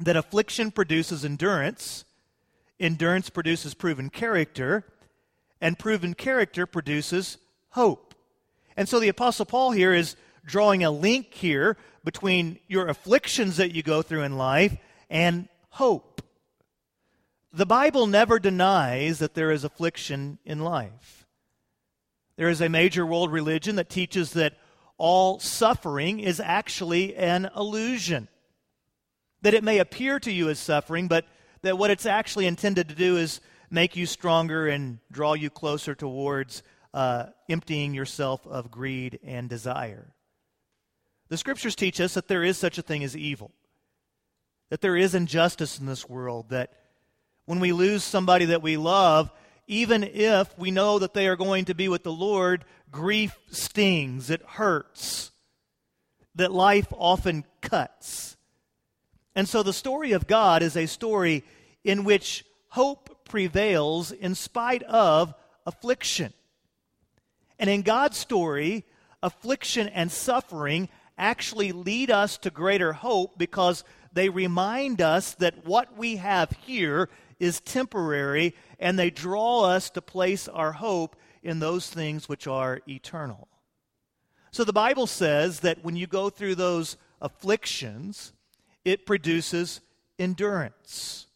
that 0.00 0.16
affliction 0.16 0.70
produces 0.70 1.24
endurance, 1.24 2.04
endurance 2.78 3.30
produces 3.30 3.74
proven 3.74 4.10
character, 4.10 4.84
and 5.60 5.78
proven 5.78 6.14
character 6.14 6.66
produces 6.66 7.38
hope. 7.70 8.14
And 8.76 8.88
so 8.88 9.00
the 9.00 9.08
Apostle 9.08 9.46
Paul 9.46 9.72
here 9.72 9.92
is 9.92 10.14
drawing 10.44 10.84
a 10.84 10.90
link 10.90 11.34
here 11.34 11.76
between 12.08 12.58
your 12.68 12.88
afflictions 12.88 13.58
that 13.58 13.74
you 13.74 13.82
go 13.82 14.00
through 14.00 14.22
in 14.22 14.38
life 14.38 14.74
and 15.10 15.46
hope. 15.68 16.22
The 17.52 17.66
Bible 17.66 18.06
never 18.06 18.38
denies 18.38 19.18
that 19.18 19.34
there 19.34 19.50
is 19.50 19.62
affliction 19.62 20.38
in 20.42 20.60
life. 20.60 21.26
There 22.36 22.48
is 22.48 22.62
a 22.62 22.70
major 22.70 23.04
world 23.04 23.30
religion 23.30 23.76
that 23.76 23.90
teaches 23.90 24.32
that 24.32 24.54
all 24.96 25.38
suffering 25.38 26.18
is 26.18 26.40
actually 26.40 27.14
an 27.14 27.50
illusion. 27.54 28.28
That 29.42 29.52
it 29.52 29.62
may 29.62 29.78
appear 29.78 30.18
to 30.20 30.32
you 30.32 30.48
as 30.48 30.58
suffering, 30.58 31.08
but 31.08 31.26
that 31.60 31.76
what 31.76 31.90
it's 31.90 32.06
actually 32.06 32.46
intended 32.46 32.88
to 32.88 32.94
do 32.94 33.18
is 33.18 33.42
make 33.68 33.96
you 33.96 34.06
stronger 34.06 34.66
and 34.66 34.98
draw 35.12 35.34
you 35.34 35.50
closer 35.50 35.94
towards 35.94 36.62
uh, 36.94 37.26
emptying 37.50 37.92
yourself 37.92 38.46
of 38.46 38.70
greed 38.70 39.18
and 39.22 39.50
desire. 39.50 40.14
The 41.28 41.36
scriptures 41.36 41.76
teach 41.76 42.00
us 42.00 42.14
that 42.14 42.28
there 42.28 42.44
is 42.44 42.56
such 42.56 42.78
a 42.78 42.82
thing 42.82 43.04
as 43.04 43.16
evil, 43.16 43.50
that 44.70 44.80
there 44.80 44.96
is 44.96 45.14
injustice 45.14 45.78
in 45.78 45.86
this 45.86 46.08
world, 46.08 46.50
that 46.50 46.72
when 47.44 47.60
we 47.60 47.72
lose 47.72 48.04
somebody 48.04 48.46
that 48.46 48.62
we 48.62 48.76
love, 48.76 49.30
even 49.66 50.02
if 50.02 50.58
we 50.58 50.70
know 50.70 50.98
that 50.98 51.14
they 51.14 51.28
are 51.28 51.36
going 51.36 51.66
to 51.66 51.74
be 51.74 51.88
with 51.88 52.02
the 52.02 52.12
Lord, 52.12 52.64
grief 52.90 53.36
stings, 53.50 54.30
it 54.30 54.42
hurts, 54.42 55.30
that 56.34 56.52
life 56.52 56.88
often 56.92 57.44
cuts. 57.60 58.36
And 59.34 59.48
so 59.48 59.62
the 59.62 59.72
story 59.72 60.12
of 60.12 60.26
God 60.26 60.62
is 60.62 60.76
a 60.76 60.86
story 60.86 61.44
in 61.84 62.04
which 62.04 62.44
hope 62.68 63.24
prevails 63.24 64.10
in 64.12 64.34
spite 64.34 64.82
of 64.84 65.34
affliction. 65.66 66.32
And 67.58 67.68
in 67.68 67.82
God's 67.82 68.16
story, 68.16 68.84
affliction 69.22 69.88
and 69.88 70.10
suffering 70.10 70.88
actually 71.18 71.72
lead 71.72 72.10
us 72.10 72.38
to 72.38 72.50
greater 72.50 72.92
hope 72.92 73.36
because 73.36 73.84
they 74.12 74.28
remind 74.28 75.00
us 75.02 75.34
that 75.34 75.66
what 75.66 75.96
we 75.96 76.16
have 76.16 76.52
here 76.64 77.10
is 77.38 77.60
temporary 77.60 78.54
and 78.78 78.98
they 78.98 79.10
draw 79.10 79.64
us 79.64 79.90
to 79.90 80.00
place 80.00 80.48
our 80.48 80.72
hope 80.72 81.16
in 81.42 81.58
those 81.58 81.88
things 81.90 82.28
which 82.28 82.46
are 82.46 82.80
eternal. 82.88 83.48
So 84.50 84.64
the 84.64 84.72
Bible 84.72 85.06
says 85.06 85.60
that 85.60 85.84
when 85.84 85.96
you 85.96 86.06
go 86.06 86.30
through 86.30 86.54
those 86.54 86.96
afflictions, 87.20 88.32
it 88.84 89.06
produces 89.06 89.80
endurance. 90.18 91.26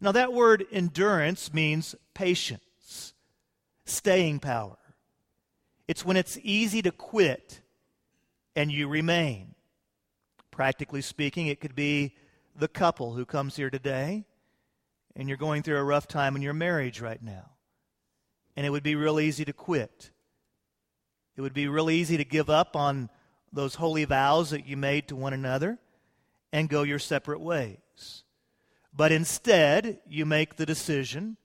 Now, 0.00 0.12
that 0.12 0.32
word 0.32 0.66
endurance 0.72 1.52
means 1.52 1.94
patience, 2.14 3.14
staying 3.84 4.40
power. 4.40 4.78
It's 5.88 6.04
when 6.04 6.16
it's 6.16 6.38
easy 6.42 6.80
to 6.82 6.92
quit 6.92 7.60
and 8.54 8.70
you 8.70 8.88
remain. 8.88 9.54
Practically 10.50 11.02
speaking, 11.02 11.46
it 11.46 11.60
could 11.60 11.74
be 11.74 12.14
the 12.56 12.68
couple 12.68 13.14
who 13.14 13.24
comes 13.24 13.56
here 13.56 13.70
today 13.70 14.24
and 15.16 15.28
you're 15.28 15.38
going 15.38 15.62
through 15.62 15.78
a 15.78 15.84
rough 15.84 16.06
time 16.06 16.36
in 16.36 16.42
your 16.42 16.54
marriage 16.54 17.00
right 17.00 17.22
now. 17.22 17.50
And 18.56 18.66
it 18.66 18.70
would 18.70 18.82
be 18.82 18.94
real 18.94 19.20
easy 19.20 19.44
to 19.44 19.52
quit. 19.52 20.10
It 21.36 21.40
would 21.40 21.54
be 21.54 21.68
real 21.68 21.90
easy 21.90 22.16
to 22.16 22.24
give 22.24 22.50
up 22.50 22.76
on 22.76 23.08
those 23.52 23.76
holy 23.76 24.04
vows 24.04 24.50
that 24.50 24.66
you 24.66 24.76
made 24.76 25.08
to 25.08 25.16
one 25.16 25.32
another 25.32 25.78
and 26.52 26.68
go 26.68 26.82
your 26.82 26.98
separate 26.98 27.40
ways. 27.40 28.24
But 28.94 29.12
instead, 29.12 30.00
you 30.08 30.26
make 30.26 30.56
the 30.56 30.66
decision 30.66 31.36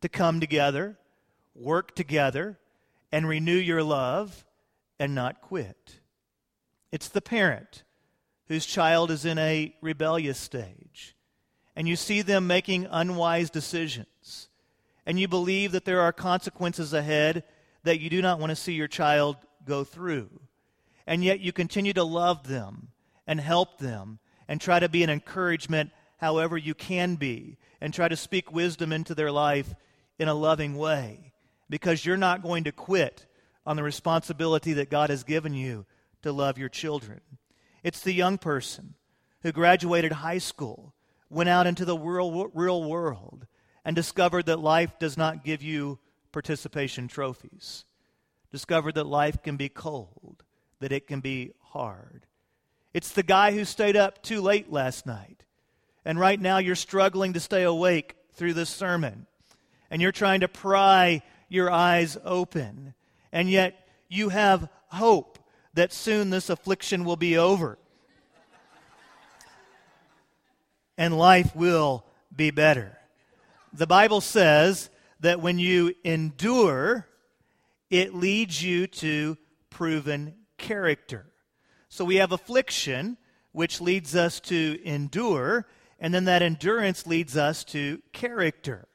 to 0.00 0.08
come 0.08 0.40
together, 0.40 0.98
work 1.54 1.94
together, 1.94 2.58
and 3.12 3.28
renew 3.28 3.56
your 3.56 3.82
love 3.82 4.44
and 4.98 5.14
not 5.14 5.40
quit. 5.40 6.00
It's 6.94 7.08
the 7.08 7.20
parent 7.20 7.82
whose 8.46 8.64
child 8.64 9.10
is 9.10 9.24
in 9.24 9.36
a 9.36 9.74
rebellious 9.80 10.38
stage. 10.38 11.16
And 11.74 11.88
you 11.88 11.96
see 11.96 12.22
them 12.22 12.46
making 12.46 12.86
unwise 12.88 13.50
decisions. 13.50 14.48
And 15.04 15.18
you 15.18 15.26
believe 15.26 15.72
that 15.72 15.86
there 15.86 16.02
are 16.02 16.12
consequences 16.12 16.92
ahead 16.92 17.42
that 17.82 17.98
you 17.98 18.10
do 18.10 18.22
not 18.22 18.38
want 18.38 18.50
to 18.50 18.56
see 18.56 18.74
your 18.74 18.86
child 18.86 19.34
go 19.66 19.82
through. 19.82 20.30
And 21.04 21.24
yet 21.24 21.40
you 21.40 21.50
continue 21.50 21.92
to 21.94 22.04
love 22.04 22.46
them 22.46 22.90
and 23.26 23.40
help 23.40 23.80
them 23.80 24.20
and 24.46 24.60
try 24.60 24.78
to 24.78 24.88
be 24.88 25.02
an 25.02 25.10
encouragement 25.10 25.90
however 26.18 26.56
you 26.56 26.74
can 26.74 27.16
be 27.16 27.58
and 27.80 27.92
try 27.92 28.06
to 28.06 28.16
speak 28.16 28.52
wisdom 28.52 28.92
into 28.92 29.16
their 29.16 29.32
life 29.32 29.74
in 30.20 30.28
a 30.28 30.34
loving 30.34 30.78
way 30.78 31.32
because 31.68 32.06
you're 32.06 32.16
not 32.16 32.40
going 32.40 32.62
to 32.62 32.70
quit 32.72 33.26
on 33.66 33.74
the 33.74 33.82
responsibility 33.82 34.74
that 34.74 34.90
God 34.90 35.10
has 35.10 35.24
given 35.24 35.54
you 35.54 35.86
to 36.24 36.32
love 36.32 36.58
your 36.58 36.70
children. 36.70 37.20
It's 37.82 38.00
the 38.00 38.12
young 38.12 38.38
person 38.38 38.94
who 39.42 39.52
graduated 39.52 40.10
high 40.10 40.38
school, 40.38 40.94
went 41.28 41.50
out 41.50 41.66
into 41.66 41.84
the 41.84 41.98
real, 41.98 42.48
real 42.54 42.82
world, 42.82 43.46
and 43.84 43.94
discovered 43.94 44.46
that 44.46 44.58
life 44.58 44.98
does 44.98 45.18
not 45.18 45.44
give 45.44 45.62
you 45.62 45.98
participation 46.32 47.08
trophies. 47.08 47.84
Discovered 48.50 48.94
that 48.94 49.06
life 49.06 49.42
can 49.42 49.58
be 49.58 49.68
cold, 49.68 50.44
that 50.80 50.92
it 50.92 51.06
can 51.06 51.20
be 51.20 51.52
hard. 51.60 52.24
It's 52.94 53.10
the 53.10 53.22
guy 53.22 53.52
who 53.52 53.66
stayed 53.66 53.96
up 53.96 54.22
too 54.22 54.40
late 54.40 54.72
last 54.72 55.04
night, 55.04 55.44
and 56.06 56.18
right 56.18 56.40
now 56.40 56.56
you're 56.56 56.74
struggling 56.74 57.34
to 57.34 57.40
stay 57.40 57.64
awake 57.64 58.16
through 58.32 58.54
this 58.54 58.70
sermon, 58.70 59.26
and 59.90 60.00
you're 60.00 60.10
trying 60.10 60.40
to 60.40 60.48
pry 60.48 61.22
your 61.50 61.70
eyes 61.70 62.16
open, 62.24 62.94
and 63.30 63.50
yet 63.50 63.88
you 64.08 64.30
have 64.30 64.70
hope 64.86 65.38
that 65.74 65.92
soon 65.92 66.30
this 66.30 66.48
affliction 66.50 67.04
will 67.04 67.16
be 67.16 67.36
over 67.36 67.78
and 70.96 71.16
life 71.16 71.54
will 71.54 72.04
be 72.34 72.50
better. 72.50 72.98
The 73.72 73.86
Bible 73.86 74.20
says 74.20 74.90
that 75.20 75.40
when 75.40 75.58
you 75.58 75.94
endure, 76.04 77.06
it 77.90 78.14
leads 78.14 78.62
you 78.62 78.86
to 78.86 79.36
proven 79.70 80.34
character. 80.58 81.26
So 81.88 82.04
we 82.04 82.16
have 82.16 82.32
affliction, 82.32 83.16
which 83.52 83.80
leads 83.80 84.14
us 84.14 84.40
to 84.40 84.80
endure, 84.84 85.66
and 85.98 86.14
then 86.14 86.24
that 86.24 86.42
endurance 86.42 87.06
leads 87.06 87.36
us 87.36 87.64
to 87.64 88.00
character. 88.12 88.86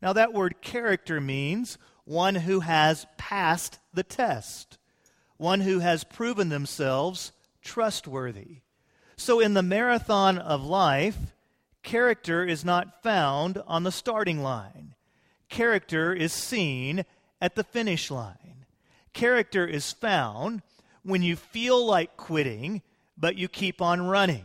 Now, 0.00 0.12
that 0.12 0.32
word 0.32 0.60
character 0.60 1.20
means 1.20 1.78
one 2.04 2.36
who 2.36 2.60
has 2.60 3.06
passed 3.16 3.80
the 3.92 4.04
test, 4.04 4.77
one 5.38 5.60
who 5.60 5.78
has 5.78 6.04
proven 6.04 6.50
themselves 6.50 7.32
trustworthy. 7.62 8.58
So, 9.16 9.40
in 9.40 9.54
the 9.54 9.62
marathon 9.62 10.38
of 10.38 10.64
life, 10.64 11.16
character 11.82 12.44
is 12.44 12.64
not 12.64 13.02
found 13.02 13.62
on 13.66 13.82
the 13.82 13.92
starting 13.92 14.42
line. 14.42 14.94
Character 15.48 16.12
is 16.12 16.32
seen 16.32 17.04
at 17.40 17.54
the 17.54 17.64
finish 17.64 18.10
line. 18.10 18.66
Character 19.14 19.66
is 19.66 19.92
found 19.92 20.62
when 21.02 21.22
you 21.22 21.34
feel 21.34 21.84
like 21.84 22.16
quitting, 22.16 22.82
but 23.16 23.36
you 23.36 23.48
keep 23.48 23.80
on 23.80 24.06
running. 24.06 24.44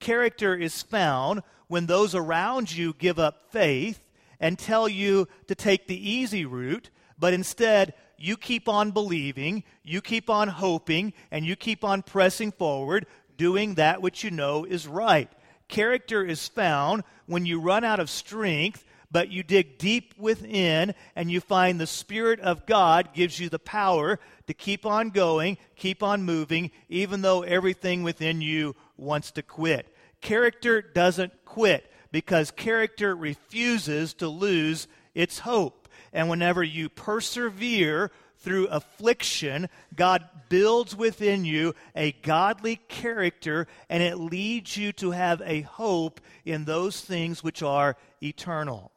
Character 0.00 0.56
is 0.56 0.82
found 0.82 1.42
when 1.68 1.86
those 1.86 2.14
around 2.14 2.72
you 2.72 2.94
give 2.98 3.18
up 3.18 3.50
faith 3.52 4.02
and 4.40 4.58
tell 4.58 4.88
you 4.88 5.28
to 5.46 5.54
take 5.54 5.86
the 5.86 6.10
easy 6.10 6.44
route, 6.44 6.90
but 7.18 7.32
instead 7.32 7.94
you 8.22 8.36
keep 8.36 8.68
on 8.68 8.92
believing, 8.92 9.64
you 9.82 10.00
keep 10.00 10.30
on 10.30 10.46
hoping, 10.46 11.12
and 11.32 11.44
you 11.44 11.56
keep 11.56 11.82
on 11.82 12.02
pressing 12.02 12.52
forward, 12.52 13.04
doing 13.36 13.74
that 13.74 14.00
which 14.00 14.22
you 14.22 14.30
know 14.30 14.64
is 14.64 14.86
right. 14.86 15.28
Character 15.66 16.24
is 16.24 16.46
found 16.46 17.02
when 17.26 17.46
you 17.46 17.60
run 17.60 17.82
out 17.82 17.98
of 17.98 18.08
strength, 18.08 18.84
but 19.10 19.30
you 19.30 19.42
dig 19.42 19.76
deep 19.76 20.14
within 20.16 20.94
and 21.16 21.32
you 21.32 21.40
find 21.40 21.80
the 21.80 21.86
Spirit 21.86 22.38
of 22.38 22.64
God 22.64 23.12
gives 23.12 23.40
you 23.40 23.48
the 23.48 23.58
power 23.58 24.20
to 24.46 24.54
keep 24.54 24.86
on 24.86 25.10
going, 25.10 25.58
keep 25.74 26.00
on 26.04 26.22
moving, 26.22 26.70
even 26.88 27.22
though 27.22 27.42
everything 27.42 28.04
within 28.04 28.40
you 28.40 28.76
wants 28.96 29.32
to 29.32 29.42
quit. 29.42 29.92
Character 30.20 30.80
doesn't 30.80 31.32
quit 31.44 31.90
because 32.12 32.52
character 32.52 33.16
refuses 33.16 34.14
to 34.14 34.28
lose 34.28 34.86
its 35.12 35.40
hope. 35.40 35.81
And 36.12 36.28
whenever 36.28 36.62
you 36.62 36.88
persevere 36.88 38.10
through 38.38 38.66
affliction, 38.66 39.68
God 39.94 40.28
builds 40.48 40.94
within 40.94 41.44
you 41.44 41.74
a 41.94 42.12
godly 42.12 42.76
character 42.76 43.66
and 43.88 44.02
it 44.02 44.16
leads 44.16 44.76
you 44.76 44.92
to 44.94 45.12
have 45.12 45.40
a 45.44 45.62
hope 45.62 46.20
in 46.44 46.64
those 46.64 47.00
things 47.00 47.42
which 47.42 47.62
are 47.62 47.96
eternal. 48.22 48.92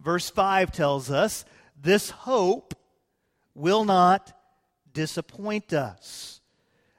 Verse 0.00 0.30
5 0.30 0.72
tells 0.72 1.10
us 1.10 1.44
this 1.80 2.10
hope 2.10 2.74
will 3.54 3.84
not 3.84 4.32
disappoint 4.92 5.72
us 5.72 6.40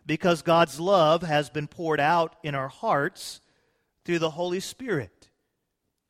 because 0.05 0.41
God's 0.41 0.79
love 0.79 1.23
has 1.23 1.49
been 1.49 1.67
poured 1.67 1.99
out 1.99 2.35
in 2.43 2.55
our 2.55 2.67
hearts 2.67 3.41
through 4.03 4.19
the 4.19 4.31
Holy 4.31 4.59
Spirit 4.59 5.29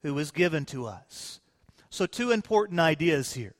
who 0.04 0.14
was 0.14 0.32
given 0.32 0.66
to 0.66 0.86
us. 0.86 1.40
So, 1.96 2.06
two 2.06 2.32
important 2.32 2.82
ideas 2.82 3.36
here. 3.36 3.56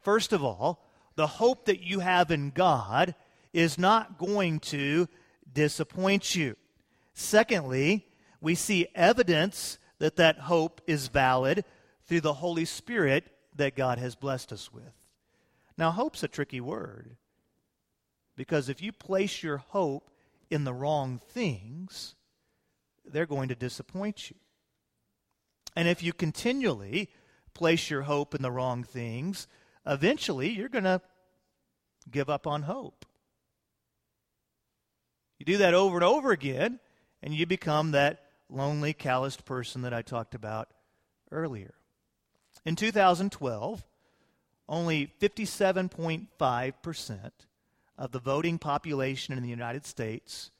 First 0.00 0.32
of 0.32 0.42
all, 0.42 0.84
the 1.14 1.28
hope 1.28 1.66
that 1.66 1.80
you 1.80 2.00
have 2.00 2.32
in 2.32 2.50
God 2.50 3.14
is 3.52 3.78
not 3.78 4.18
going 4.18 4.58
to 4.74 5.06
disappoint 5.52 6.34
you. 6.34 6.56
Secondly, 7.14 8.08
we 8.40 8.56
see 8.56 8.88
evidence 8.96 9.78
that 10.00 10.16
that 10.16 10.40
hope 10.40 10.80
is 10.88 11.06
valid 11.06 11.64
through 12.06 12.22
the 12.22 12.32
Holy 12.32 12.64
Spirit 12.64 13.30
that 13.54 13.76
God 13.76 13.98
has 13.98 14.16
blessed 14.16 14.50
us 14.50 14.72
with. 14.72 15.06
Now, 15.78 15.92
hope's 15.92 16.24
a 16.24 16.28
tricky 16.28 16.60
word 16.60 17.18
because 18.34 18.68
if 18.68 18.82
you 18.82 18.90
place 18.90 19.44
your 19.44 19.58
hope 19.58 20.10
in 20.50 20.64
the 20.64 20.74
wrong 20.74 21.20
things, 21.28 22.16
they're 23.04 23.26
going 23.26 23.48
to 23.48 23.54
disappoint 23.54 24.28
you. 24.28 24.34
And 25.76 25.86
if 25.86 26.02
you 26.02 26.12
continually 26.12 27.10
place 27.60 27.90
your 27.90 28.00
hope 28.00 28.34
in 28.34 28.40
the 28.40 28.50
wrong 28.50 28.82
things, 28.82 29.46
eventually 29.86 30.48
you're 30.48 30.70
going 30.70 30.84
to 30.84 31.02
give 32.10 32.30
up 32.30 32.46
on 32.46 32.62
hope. 32.62 33.04
You 35.38 35.44
do 35.44 35.58
that 35.58 35.74
over 35.74 35.98
and 35.98 36.04
over 36.04 36.32
again, 36.32 36.80
and 37.22 37.34
you 37.34 37.44
become 37.44 37.90
that 37.90 38.24
lonely, 38.48 38.94
calloused 38.94 39.44
person 39.44 39.82
that 39.82 39.92
I 39.92 40.00
talked 40.00 40.34
about 40.34 40.70
earlier. 41.30 41.74
In 42.64 42.76
2012, 42.76 43.84
only 44.66 45.12
57.5% 45.20 47.30
of 47.98 48.12
the 48.12 48.20
voting 48.20 48.58
population 48.58 49.36
in 49.36 49.42
the 49.42 49.50
United 49.50 49.84
States 49.84 50.50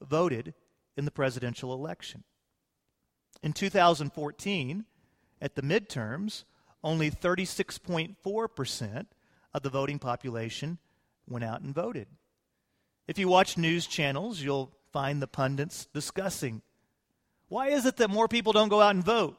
voted 0.00 0.54
in 0.96 1.04
the 1.04 1.10
presidential 1.10 1.74
election. 1.74 2.24
In 3.42 3.52
2014, 3.52 4.86
at 5.40 5.54
the 5.54 5.62
midterms, 5.62 6.44
only 6.82 7.10
36.4% 7.10 9.06
of 9.54 9.62
the 9.62 9.70
voting 9.70 9.98
population 9.98 10.78
went 11.28 11.44
out 11.44 11.60
and 11.60 11.74
voted. 11.74 12.06
If 13.08 13.18
you 13.18 13.28
watch 13.28 13.56
news 13.56 13.86
channels, 13.86 14.40
you'll 14.40 14.72
find 14.92 15.20
the 15.20 15.26
pundits 15.26 15.86
discussing 15.92 16.62
why 17.48 17.68
is 17.68 17.86
it 17.86 17.96
that 17.98 18.10
more 18.10 18.28
people 18.28 18.52
don't 18.52 18.68
go 18.68 18.80
out 18.80 18.94
and 18.94 19.04
vote? 19.04 19.36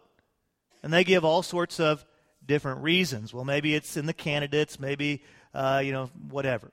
And 0.82 0.94
they 0.94 1.04
give 1.04 1.26
all 1.26 1.44
sorts 1.44 1.80
of 1.80 2.06
different 2.46 2.82
reasons. 2.82 3.34
Well, 3.34 3.44
maybe 3.44 3.76
it's 3.76 3.98
in 3.98 4.06
the 4.06 4.14
candidates, 4.14 4.80
maybe, 4.80 5.24
uh, 5.54 5.82
you 5.84 5.92
know, 5.92 6.10
whatever. 6.30 6.72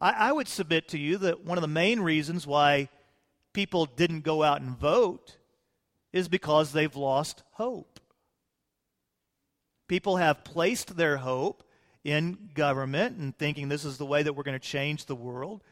I, 0.00 0.12
I 0.12 0.32
would 0.32 0.48
submit 0.48 0.88
to 0.88 0.98
you 0.98 1.18
that 1.18 1.44
one 1.44 1.58
of 1.58 1.62
the 1.62 1.68
main 1.68 2.00
reasons 2.00 2.46
why 2.46 2.88
people 3.52 3.86
didn't 3.86 4.20
go 4.20 4.42
out 4.42 4.60
and 4.60 4.78
vote 4.78 5.36
is 6.18 6.28
because 6.28 6.72
they've 6.72 6.96
lost 6.96 7.42
hope. 7.52 8.00
People 9.88 10.16
have 10.16 10.44
placed 10.44 10.96
their 10.96 11.16
hope 11.16 11.64
in 12.04 12.50
government 12.54 13.16
and 13.16 13.36
thinking 13.36 13.68
this 13.68 13.84
is 13.84 13.96
the 13.96 14.06
way 14.06 14.22
that 14.22 14.34
we're 14.34 14.42
going 14.42 14.58
to 14.58 14.68
change 14.68 15.06
the 15.06 15.16
world, 15.16 15.62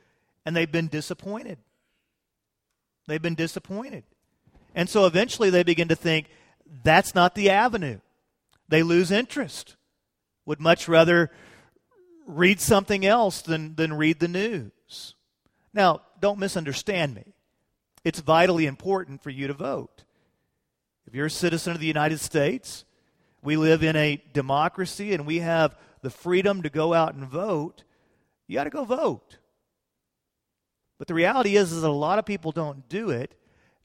and 0.45 0.57
they've 0.57 0.73
been 0.73 0.89
disappointed. 0.89 1.59
They've 3.07 3.23
been 3.23 3.35
disappointed. 3.35 4.05
And 4.75 4.89
so 4.89 5.07
eventually 5.07 5.51
they 5.51 5.63
begin 5.63 5.89
to 5.89 5.97
think 5.97 6.29
that's 6.83 7.15
not 7.15 7.35
the 7.35 7.51
avenue. 7.51 8.01
They 8.69 8.83
lose 8.83 9.11
interest, 9.11 9.77
would 10.45 10.61
much 10.61 10.89
rather 10.89 11.31
read 12.27 12.61
something 12.61 13.07
else 13.07 13.43
than, 13.43 13.77
than 13.77 13.93
read 13.95 14.19
the 14.19 14.29
news. 14.29 15.15
Now, 15.73 16.01
don't 16.21 16.39
misunderstand 16.39 17.15
me. 17.15 17.35
It's 18.03 18.21
vitally 18.21 18.67
important 18.67 19.23
for 19.23 19.31
you 19.31 19.47
to 19.47 19.53
vote. 19.53 20.05
If 21.07 21.14
you're 21.14 21.27
a 21.27 21.31
citizen 21.31 21.73
of 21.73 21.81
the 21.81 21.87
United 21.87 22.21
States, 22.21 22.85
we 23.42 23.57
live 23.57 23.83
in 23.83 23.95
a 23.97 24.23
democracy 24.33 25.14
and 25.14 25.27
we 25.27 25.38
have 25.38 25.77
the 26.03 26.11
freedom 26.11 26.62
to 26.62 26.71
go 26.71 26.92
out 26.95 27.14
and 27.14 27.27
vote. 27.27 27.85
You 28.47 28.57
got 28.57 28.64
to 28.64 28.71
go 28.71 28.85
vote. 28.85 29.38
But 30.99 31.09
the 31.09 31.14
reality 31.14 31.57
is, 31.57 31.73
is 31.73 31.83
that 31.83 31.88
a 31.88 31.92
lot 31.92 32.19
of 32.19 32.25
people 32.25 32.53
don't 32.53 32.88
do 32.88 33.11
it 33.11 33.35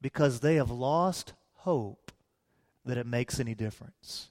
because 0.02 0.40
they 0.40 0.56
have 0.56 0.72
lost 0.72 1.34
hope 1.54 2.12
that 2.86 2.98
it 2.98 3.06
makes 3.06 3.40
any 3.40 3.54
difference. 3.54 4.30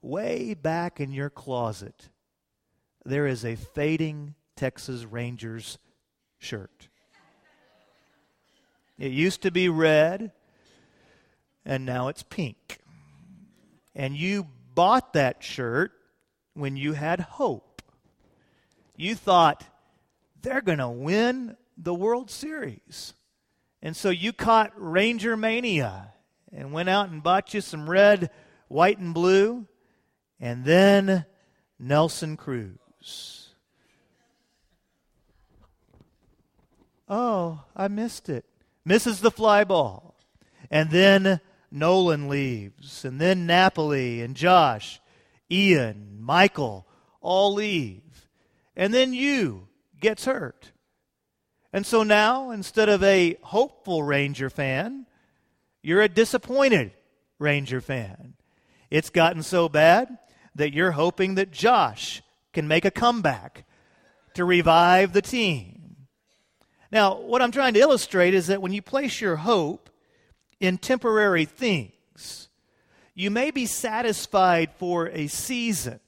Way 0.00 0.54
back 0.54 1.00
in 1.00 1.10
your 1.10 1.30
closet, 1.30 2.10
there 3.04 3.26
is 3.26 3.44
a 3.44 3.56
fading 3.56 4.34
Texas 4.54 5.04
Rangers 5.04 5.78
shirt. 6.38 6.88
It 8.98 9.12
used 9.12 9.42
to 9.42 9.50
be 9.50 9.68
red, 9.68 10.32
and 11.68 11.84
now 11.84 12.08
it's 12.08 12.22
pink. 12.24 12.78
And 13.94 14.16
you 14.16 14.48
bought 14.74 15.12
that 15.12 15.44
shirt 15.44 15.92
when 16.54 16.76
you 16.76 16.94
had 16.94 17.20
hope. 17.20 17.82
You 18.96 19.14
thought, 19.14 19.64
they're 20.40 20.62
going 20.62 20.78
to 20.78 20.88
win 20.88 21.56
the 21.76 21.94
World 21.94 22.30
Series. 22.30 23.12
And 23.82 23.94
so 23.94 24.08
you 24.08 24.32
caught 24.32 24.72
Ranger 24.76 25.36
Mania 25.36 26.14
and 26.52 26.72
went 26.72 26.88
out 26.88 27.10
and 27.10 27.22
bought 27.22 27.52
you 27.52 27.60
some 27.60 27.88
red, 27.88 28.30
white, 28.68 28.98
and 28.98 29.12
blue, 29.12 29.66
and 30.40 30.64
then 30.64 31.26
Nelson 31.78 32.36
Cruz. 32.36 33.50
Oh, 37.08 37.62
I 37.76 37.88
missed 37.88 38.28
it. 38.28 38.46
Misses 38.84 39.20
the 39.20 39.30
fly 39.30 39.64
ball. 39.64 40.16
And 40.70 40.90
then 40.90 41.40
Nolan 41.70 42.28
leaves, 42.28 43.04
and 43.04 43.20
then 43.20 43.46
Napoli 43.46 44.22
and 44.22 44.34
Josh, 44.34 45.00
Ian, 45.50 46.18
Michael 46.20 46.86
all 47.20 47.54
leave. 47.54 48.28
And 48.76 48.94
then 48.94 49.12
Yu 49.12 49.68
gets 50.00 50.24
hurt. 50.24 50.72
And 51.72 51.84
so 51.84 52.02
now, 52.02 52.50
instead 52.50 52.88
of 52.88 53.02
a 53.02 53.36
hopeful 53.42 54.02
Ranger 54.02 54.48
fan, 54.48 55.06
you're 55.82 56.00
a 56.00 56.08
disappointed 56.08 56.92
Ranger 57.38 57.80
fan. 57.80 58.34
It's 58.90 59.10
gotten 59.10 59.42
so 59.42 59.68
bad 59.68 60.18
that 60.54 60.72
you're 60.72 60.92
hoping 60.92 61.34
that 61.34 61.50
Josh 61.50 62.22
can 62.52 62.68
make 62.68 62.84
a 62.84 62.90
comeback 62.90 63.64
to 64.34 64.44
revive 64.44 65.12
the 65.12 65.22
team. 65.22 66.06
Now, 66.90 67.18
what 67.18 67.42
I'm 67.42 67.52
trying 67.52 67.74
to 67.74 67.80
illustrate 67.80 68.32
is 68.32 68.46
that 68.46 68.62
when 68.62 68.72
you 68.72 68.80
place 68.80 69.20
your 69.20 69.36
hope 69.36 69.90
in 70.60 70.78
temporary 70.78 71.44
things, 71.44 72.48
you 73.14 73.30
may 73.30 73.50
be 73.50 73.66
satisfied 73.66 74.70
for 74.78 75.08
a 75.08 75.26
season, 75.26 76.00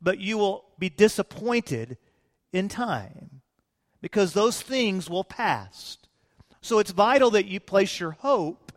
but 0.00 0.18
you 0.18 0.38
will 0.38 0.64
be 0.78 0.88
disappointed 0.88 1.98
in 2.52 2.68
time 2.68 3.42
because 4.00 4.32
those 4.32 4.62
things 4.62 5.10
will 5.10 5.24
pass. 5.24 5.98
So 6.60 6.78
it's 6.78 6.90
vital 6.90 7.30
that 7.32 7.46
you 7.46 7.60
place 7.60 8.00
your 8.00 8.12
hope 8.12 8.72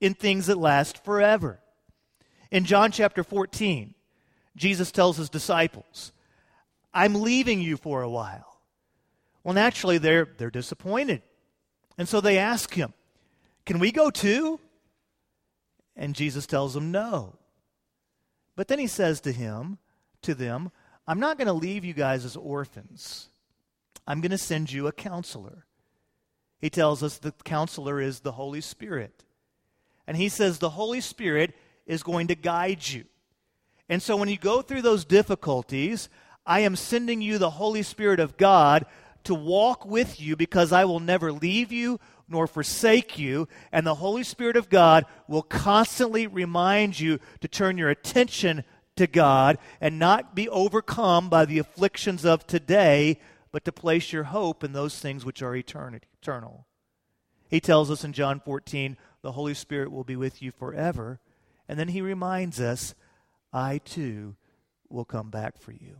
in 0.00 0.14
things 0.14 0.46
that 0.46 0.58
last 0.58 1.04
forever. 1.04 1.60
In 2.50 2.64
John 2.64 2.90
chapter 2.90 3.22
14, 3.22 3.94
Jesus 4.56 4.90
tells 4.90 5.16
his 5.16 5.28
disciples, 5.28 6.12
I'm 6.92 7.16
leaving 7.22 7.60
you 7.60 7.76
for 7.76 8.02
a 8.02 8.08
while. 8.08 8.60
Well, 9.44 9.54
naturally, 9.54 9.98
they're, 9.98 10.28
they're 10.36 10.50
disappointed. 10.50 11.22
And 11.96 12.08
so 12.08 12.20
they 12.20 12.38
ask 12.38 12.74
him, 12.74 12.92
Can 13.68 13.80
we 13.80 13.92
go 13.92 14.08
too? 14.08 14.58
And 15.94 16.14
Jesus 16.14 16.46
tells 16.46 16.72
them 16.72 16.90
no. 16.90 17.36
But 18.56 18.66
then 18.66 18.78
he 18.78 18.86
says 18.86 19.20
to 19.20 19.30
him, 19.30 19.76
to 20.22 20.34
them, 20.34 20.70
I'm 21.06 21.20
not 21.20 21.36
going 21.36 21.48
to 21.48 21.52
leave 21.52 21.84
you 21.84 21.92
guys 21.92 22.24
as 22.24 22.34
orphans. 22.34 23.28
I'm 24.06 24.22
going 24.22 24.30
to 24.30 24.38
send 24.38 24.72
you 24.72 24.86
a 24.86 24.92
counselor. 24.92 25.66
He 26.58 26.70
tells 26.70 27.02
us 27.02 27.18
the 27.18 27.32
counselor 27.44 28.00
is 28.00 28.20
the 28.20 28.32
Holy 28.32 28.62
Spirit. 28.62 29.26
And 30.06 30.16
he 30.16 30.30
says 30.30 30.58
the 30.58 30.70
Holy 30.70 31.02
Spirit 31.02 31.54
is 31.86 32.02
going 32.02 32.28
to 32.28 32.34
guide 32.34 32.88
you. 32.88 33.04
And 33.86 34.02
so 34.02 34.16
when 34.16 34.30
you 34.30 34.38
go 34.38 34.62
through 34.62 34.80
those 34.80 35.04
difficulties, 35.04 36.08
I 36.46 36.60
am 36.60 36.74
sending 36.74 37.20
you 37.20 37.36
the 37.36 37.50
Holy 37.50 37.82
Spirit 37.82 38.18
of 38.18 38.38
God 38.38 38.86
to 39.24 39.34
walk 39.34 39.84
with 39.84 40.18
you 40.18 40.36
because 40.36 40.72
I 40.72 40.86
will 40.86 41.00
never 41.00 41.32
leave 41.32 41.70
you 41.70 42.00
nor 42.28 42.46
forsake 42.46 43.18
you. 43.18 43.48
And 43.72 43.86
the 43.86 43.96
Holy 43.96 44.22
Spirit 44.22 44.56
of 44.56 44.68
God 44.68 45.06
will 45.26 45.42
constantly 45.42 46.26
remind 46.26 47.00
you 47.00 47.18
to 47.40 47.48
turn 47.48 47.78
your 47.78 47.90
attention 47.90 48.64
to 48.96 49.06
God 49.06 49.58
and 49.80 49.98
not 49.98 50.34
be 50.34 50.48
overcome 50.48 51.28
by 51.28 51.44
the 51.44 51.58
afflictions 51.58 52.24
of 52.24 52.46
today, 52.46 53.18
but 53.50 53.64
to 53.64 53.72
place 53.72 54.12
your 54.12 54.24
hope 54.24 54.62
in 54.62 54.72
those 54.72 54.98
things 54.98 55.24
which 55.24 55.42
are 55.42 55.56
eternal. 55.56 56.66
He 57.48 57.60
tells 57.60 57.90
us 57.90 58.04
in 58.04 58.12
John 58.12 58.40
14, 58.40 58.96
the 59.22 59.32
Holy 59.32 59.54
Spirit 59.54 59.90
will 59.90 60.04
be 60.04 60.16
with 60.16 60.42
you 60.42 60.50
forever. 60.50 61.20
And 61.68 61.78
then 61.78 61.88
he 61.88 62.02
reminds 62.02 62.60
us, 62.60 62.94
I 63.52 63.78
too 63.78 64.36
will 64.90 65.04
come 65.04 65.30
back 65.30 65.58
for 65.58 65.72
you. 65.72 65.98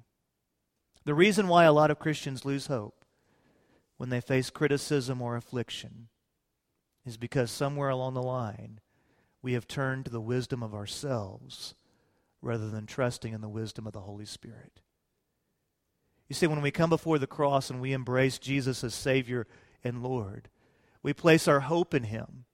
The 1.05 1.15
reason 1.15 1.49
why 1.49 1.65
a 1.65 1.73
lot 1.73 1.91
of 1.91 1.99
Christians 1.99 2.45
lose 2.45 2.67
hope 2.67 3.05
when 3.97 4.11
they 4.11 4.21
face 4.21 4.51
criticism 4.51 5.23
or 5.23 5.37
affliction 5.37 6.09
is 7.09 7.17
because 7.17 7.51
somewhere 7.51 7.89
along 7.89 8.15
the 8.15 8.23
line 8.23 8.81
we 9.43 9.55
have 9.55 9.67
turned 9.67 10.05
to 10.05 10.11
the 10.11 10.21
wisdom 10.21 10.63
of 10.63 10.75
ourselves 10.75 11.75
rather 12.41 12.69
than 12.69 12.87
trusting 12.87 13.33
in 13.33 13.41
the 13.41 13.49
wisdom 13.49 13.87
of 13.87 13.93
the 13.93 14.01
Holy 14.01 14.25
Spirit. 14.25 14.81
You 16.29 16.35
see, 16.35 16.47
when 16.47 16.61
we 16.61 16.71
come 16.71 16.91
before 16.91 17.19
the 17.19 17.27
cross 17.27 17.71
and 17.71 17.81
we 17.81 17.93
embrace 17.93 18.39
Jesus 18.39 18.85
as 18.85 18.95
Savior 18.95 19.47
and 19.83 20.03
Lord, 20.03 20.49
we 21.03 21.13
place 21.13 21.49
our 21.49 21.61
hope 21.61 21.95
in 21.95 22.05
Him, 22.05 22.45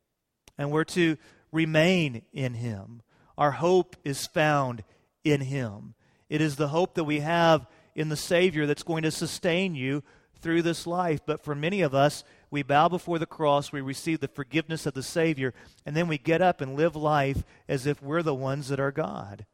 and 0.56 0.70
we're 0.70 0.84
to 0.84 1.16
remain 1.50 2.22
in 2.32 2.54
Him. 2.54 3.02
Our 3.36 3.52
hope 3.52 3.96
is 4.04 4.26
found 4.26 4.84
in 5.24 5.40
Him. 5.40 5.94
It 6.28 6.40
is 6.40 6.56
the 6.56 6.68
hope 6.68 6.94
that 6.94 7.04
we 7.04 7.20
have 7.20 7.66
in 7.94 8.08
the 8.08 8.16
Savior 8.16 8.66
that's 8.66 8.82
going 8.82 9.02
to 9.02 9.10
sustain 9.10 9.74
you 9.74 10.02
through 10.40 10.62
this 10.62 10.86
life. 10.86 11.20
But 11.26 11.42
for 11.42 11.54
many 11.54 11.80
of 11.80 11.94
us, 11.94 12.22
we 12.54 12.62
bow 12.62 12.88
before 12.88 13.18
the 13.18 13.26
cross, 13.26 13.72
we 13.72 13.80
receive 13.80 14.20
the 14.20 14.28
forgiveness 14.28 14.86
of 14.86 14.94
the 14.94 15.02
Savior, 15.02 15.52
and 15.84 15.96
then 15.96 16.06
we 16.06 16.18
get 16.18 16.40
up 16.40 16.60
and 16.60 16.76
live 16.76 16.94
life 16.94 17.42
as 17.68 17.84
if 17.84 18.00
we're 18.00 18.22
the 18.22 18.32
ones 18.32 18.68
that 18.68 18.78
are 18.78 18.92
God. 18.92 19.44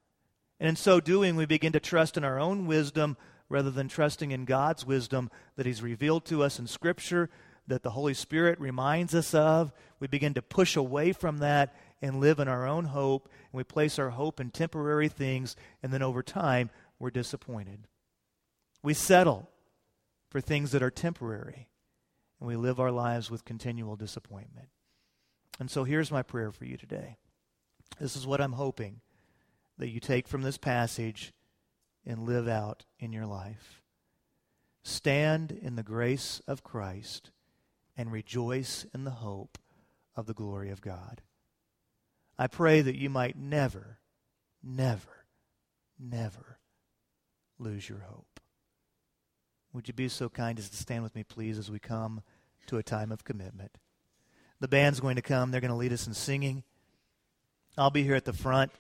And 0.61 0.69
in 0.69 0.77
so 0.77 1.01
doing, 1.01 1.35
we 1.35 1.47
begin 1.47 1.73
to 1.73 1.81
trust 1.81 2.19
in 2.19 2.25
our 2.25 2.39
own 2.39 2.67
wisdom 2.67 3.17
rather 3.49 3.71
than 3.71 3.89
trusting 3.89 4.33
in 4.33 4.45
God's 4.45 4.85
wisdom 4.85 5.31
that 5.57 5.65
He's 5.65 5.83
revealed 5.83 6.27
to 6.27 6.43
us 6.43 6.59
in 6.59 6.67
Scripture, 6.67 7.31
that 7.67 7.83
the 7.83 7.93
Holy 7.93 8.13
Spirit 8.13 8.61
reminds 8.61 9.15
us 9.15 9.33
of. 9.33 9.73
We 9.99 10.07
begin 10.07 10.35
to 10.35 10.43
push 10.43 10.77
away 10.77 11.13
from 11.13 11.39
that 11.39 11.75
and 12.03 12.21
live 12.21 12.39
in 12.39 12.49
our 12.49 12.67
own 12.67 12.85
hope, 12.85 13.31
and 13.51 13.57
we 13.57 13.65
place 13.65 13.99
our 13.99 14.11
hope 14.11 14.41
in 14.41 14.51
temporary 14.51 15.09
things, 15.09 15.57
and 15.83 15.91
then 15.91 16.03
over 16.03 16.23
time, 16.23 16.69
we're 16.99 17.11
disappointed. 17.11 17.87
We 18.83 18.93
settle 18.93 19.49
for 20.29 20.43
things 20.43 20.73
that 20.73 20.83
are 20.83 20.91
temporary, 20.91 21.70
and 22.41 22.49
we 22.49 22.57
live 22.57 22.81
our 22.81 22.91
lives 22.91 23.31
with 23.31 23.45
continual 23.45 23.97
disappointment. 23.97 24.69
And 25.59 25.71
so 25.71 25.85
here's 25.85 26.11
my 26.11 26.23
prayer 26.23 26.51
for 26.51 26.65
you 26.65 26.77
today. 26.77 27.19
This 28.01 28.17
is 28.17 28.27
what 28.27 28.41
I'm 28.41 28.53
hoping 28.53 29.03
that 29.79 29.91
you 29.91 30.01
take 30.01 30.27
from 30.27 30.43
this 30.43 30.57
passage 30.57 31.33
and 32.07 32.27
live 32.27 32.49
out 32.49 32.87
in 32.99 33.13
your 33.13 33.27
life. 33.27 33.83
Stand 34.83 35.53
in 35.53 35.77
the 35.77 35.83
grace 35.83 36.41
of 36.47 36.65
Christ 36.65 37.31
and 37.97 38.11
rejoice 38.11 38.87
in 38.95 39.05
the 39.05 39.11
hope 39.11 39.59
of 40.17 40.27
the 40.27 40.35
glory 40.35 40.71
of 40.71 40.81
God. 40.81 41.21
I 42.39 42.47
pray 42.47 42.81
that 42.81 42.97
you 42.97 43.11
might 43.11 43.37
never, 43.37 43.99
never, 44.63 45.27
never 45.99 46.59
lose 47.59 47.87
your 47.87 48.01
hope. 48.01 48.30
Would 49.73 49.87
you 49.87 49.95
be 49.95 50.09
so 50.09 50.29
kind 50.29 50.59
as 50.59 50.69
to 50.69 50.77
stand 50.77 51.03
with 51.03 51.15
me, 51.15 51.23
please, 51.23 51.59
as 51.59 51.71
we 51.71 51.79
come 51.79 52.23
to 52.67 52.79
a 52.79 52.83
time 52.83 53.13
of 53.13 53.25
commitment? 53.25 53.79
The 54.59 54.69
band's 54.69 55.01
going 55.01 55.17
to 55.17 55.23
come. 55.23 55.51
They're 55.51 55.61
going 55.61 55.71
to 55.71 55.77
lead 55.77 55.93
us 55.93 56.07
in 56.07 56.15
singing. 56.15 56.65
I'll 57.79 57.91
be 57.91 58.03
here 58.03 58.17
at 58.17 58.25
the 58.25 58.33
front. 58.33 58.73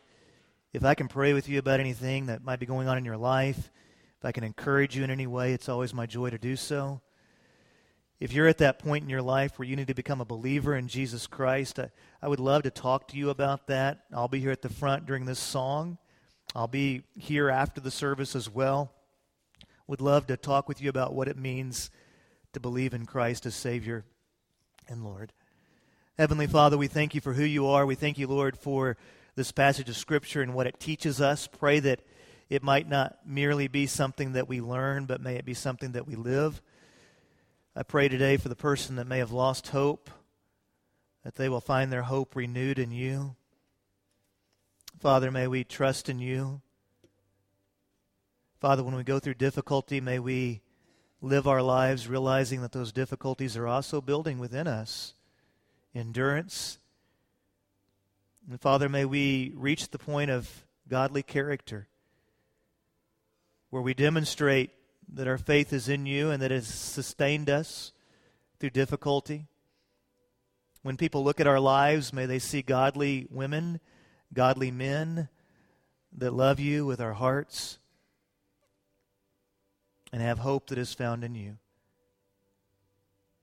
If 0.72 0.84
I 0.84 0.94
can 0.94 1.08
pray 1.08 1.32
with 1.32 1.48
you 1.48 1.58
about 1.58 1.80
anything 1.80 2.26
that 2.26 2.44
might 2.44 2.58
be 2.58 2.66
going 2.66 2.88
on 2.88 2.98
in 2.98 3.04
your 3.04 3.16
life, 3.16 3.70
if 4.18 4.24
I 4.24 4.32
can 4.32 4.44
encourage 4.44 4.96
you 4.96 5.04
in 5.04 5.10
any 5.10 5.26
way, 5.26 5.52
it's 5.52 5.68
always 5.68 5.94
my 5.94 6.06
joy 6.06 6.30
to 6.30 6.38
do 6.38 6.56
so. 6.56 7.00
If 8.18 8.32
you're 8.32 8.48
at 8.48 8.58
that 8.58 8.78
point 8.78 9.04
in 9.04 9.10
your 9.10 9.22
life 9.22 9.58
where 9.58 9.66
you 9.66 9.76
need 9.76 9.86
to 9.86 9.94
become 9.94 10.20
a 10.20 10.26
believer 10.26 10.76
in 10.76 10.88
Jesus 10.88 11.26
Christ, 11.26 11.78
I, 11.78 11.90
I 12.20 12.28
would 12.28 12.40
love 12.40 12.64
to 12.64 12.70
talk 12.70 13.08
to 13.08 13.16
you 13.16 13.30
about 13.30 13.68
that. 13.68 14.00
I'll 14.12 14.28
be 14.28 14.40
here 14.40 14.50
at 14.50 14.60
the 14.60 14.68
front 14.68 15.06
during 15.06 15.24
this 15.24 15.38
song. 15.38 15.98
I'll 16.54 16.68
be 16.68 17.04
here 17.16 17.48
after 17.48 17.80
the 17.80 17.90
service 17.90 18.36
as 18.36 18.50
well. 18.50 18.92
Would 19.90 20.00
love 20.00 20.28
to 20.28 20.36
talk 20.36 20.68
with 20.68 20.80
you 20.80 20.88
about 20.88 21.14
what 21.14 21.26
it 21.26 21.36
means 21.36 21.90
to 22.52 22.60
believe 22.60 22.94
in 22.94 23.06
Christ 23.06 23.44
as 23.44 23.56
Savior 23.56 24.04
and 24.86 25.02
Lord. 25.02 25.32
Heavenly 26.16 26.46
Father, 26.46 26.78
we 26.78 26.86
thank 26.86 27.12
you 27.12 27.20
for 27.20 27.32
who 27.32 27.42
you 27.42 27.66
are. 27.66 27.84
We 27.84 27.96
thank 27.96 28.16
you, 28.16 28.28
Lord, 28.28 28.56
for 28.56 28.96
this 29.34 29.50
passage 29.50 29.88
of 29.88 29.96
Scripture 29.96 30.42
and 30.42 30.54
what 30.54 30.68
it 30.68 30.78
teaches 30.78 31.20
us. 31.20 31.48
Pray 31.48 31.80
that 31.80 32.02
it 32.48 32.62
might 32.62 32.88
not 32.88 33.18
merely 33.26 33.66
be 33.66 33.88
something 33.88 34.34
that 34.34 34.48
we 34.48 34.60
learn, 34.60 35.06
but 35.06 35.20
may 35.20 35.34
it 35.34 35.44
be 35.44 35.54
something 35.54 35.90
that 35.90 36.06
we 36.06 36.14
live. 36.14 36.62
I 37.74 37.82
pray 37.82 38.06
today 38.08 38.36
for 38.36 38.48
the 38.48 38.54
person 38.54 38.94
that 38.94 39.08
may 39.08 39.18
have 39.18 39.32
lost 39.32 39.70
hope, 39.70 40.08
that 41.24 41.34
they 41.34 41.48
will 41.48 41.60
find 41.60 41.90
their 41.90 42.02
hope 42.02 42.36
renewed 42.36 42.78
in 42.78 42.92
you. 42.92 43.34
Father, 45.00 45.32
may 45.32 45.48
we 45.48 45.64
trust 45.64 46.08
in 46.08 46.20
you. 46.20 46.60
Father, 48.60 48.84
when 48.84 48.94
we 48.94 49.02
go 49.02 49.18
through 49.18 49.34
difficulty, 49.34 50.00
may 50.00 50.18
we 50.18 50.60
live 51.20 51.48
our 51.48 51.62
lives 51.62 52.08
realizing 52.08 52.62
that 52.62 52.72
those 52.72 52.92
difficulties 52.92 53.56
are 53.56 53.66
also 53.66 54.00
building 54.00 54.38
within 54.38 54.66
us 54.66 55.14
endurance 55.94 56.78
and 58.48 58.60
Father, 58.60 58.88
may 58.88 59.04
we 59.04 59.52
reach 59.54 59.90
the 59.90 59.98
point 59.98 60.30
of 60.30 60.64
godly 60.88 61.22
character 61.22 61.88
where 63.68 63.82
we 63.82 63.94
demonstrate 63.94 64.70
that 65.12 65.28
our 65.28 65.38
faith 65.38 65.72
is 65.72 65.88
in 65.88 66.06
you 66.06 66.30
and 66.30 66.42
that 66.42 66.50
it 66.50 66.56
has 66.56 66.66
sustained 66.66 67.50
us 67.50 67.92
through 68.58 68.70
difficulty. 68.70 69.46
When 70.82 70.96
people 70.96 71.22
look 71.22 71.38
at 71.38 71.46
our 71.46 71.60
lives, 71.60 72.12
may 72.12 72.26
they 72.26 72.38
see 72.38 72.62
godly 72.62 73.28
women, 73.30 73.78
godly 74.32 74.70
men 74.70 75.28
that 76.16 76.32
love 76.32 76.58
you 76.58 76.86
with 76.86 77.00
our 77.00 77.12
hearts 77.12 77.78
and 80.12 80.22
have 80.22 80.38
hope 80.38 80.68
that 80.68 80.78
is 80.78 80.94
found 80.94 81.24
in 81.24 81.34
you. 81.34 81.56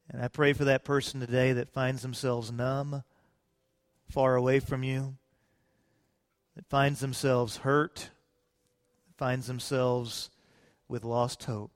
And 0.09 0.21
I 0.21 0.27
pray 0.27 0.53
for 0.53 0.65
that 0.65 0.85
person 0.85 1.19
today 1.19 1.53
that 1.53 1.69
finds 1.69 2.01
themselves 2.01 2.51
numb 2.51 3.03
far 4.09 4.35
away 4.35 4.59
from 4.59 4.83
you, 4.83 5.15
that 6.55 6.65
finds 6.67 6.99
themselves 6.99 7.57
hurt, 7.57 8.09
finds 9.17 9.47
themselves 9.47 10.29
with 10.87 11.03
lost 11.03 11.43
hope. 11.43 11.71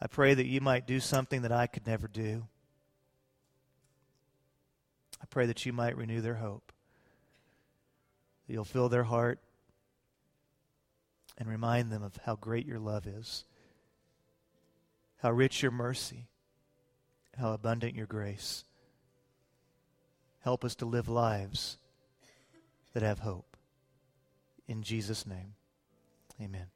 I 0.00 0.06
pray 0.06 0.34
that 0.34 0.46
you 0.46 0.60
might 0.60 0.86
do 0.86 1.00
something 1.00 1.42
that 1.42 1.52
I 1.52 1.66
could 1.66 1.86
never 1.86 2.08
do. 2.08 2.46
I 5.22 5.26
pray 5.26 5.46
that 5.46 5.66
you 5.66 5.72
might 5.72 5.96
renew 5.96 6.20
their 6.20 6.36
hope. 6.36 6.72
That 8.46 8.52
you'll 8.52 8.64
fill 8.64 8.88
their 8.88 9.04
heart 9.04 9.40
and 11.36 11.48
remind 11.48 11.90
them 11.90 12.02
of 12.02 12.18
how 12.24 12.36
great 12.36 12.66
your 12.66 12.78
love 12.78 13.06
is. 13.06 13.44
How 15.22 15.30
rich 15.30 15.62
your 15.62 15.70
mercy, 15.70 16.28
how 17.36 17.52
abundant 17.52 17.94
your 17.94 18.06
grace. 18.06 18.64
Help 20.40 20.64
us 20.64 20.74
to 20.76 20.86
live 20.86 21.08
lives 21.08 21.76
that 22.94 23.02
have 23.02 23.18
hope. 23.18 23.56
In 24.66 24.82
Jesus' 24.82 25.26
name, 25.26 25.54
amen. 26.40 26.68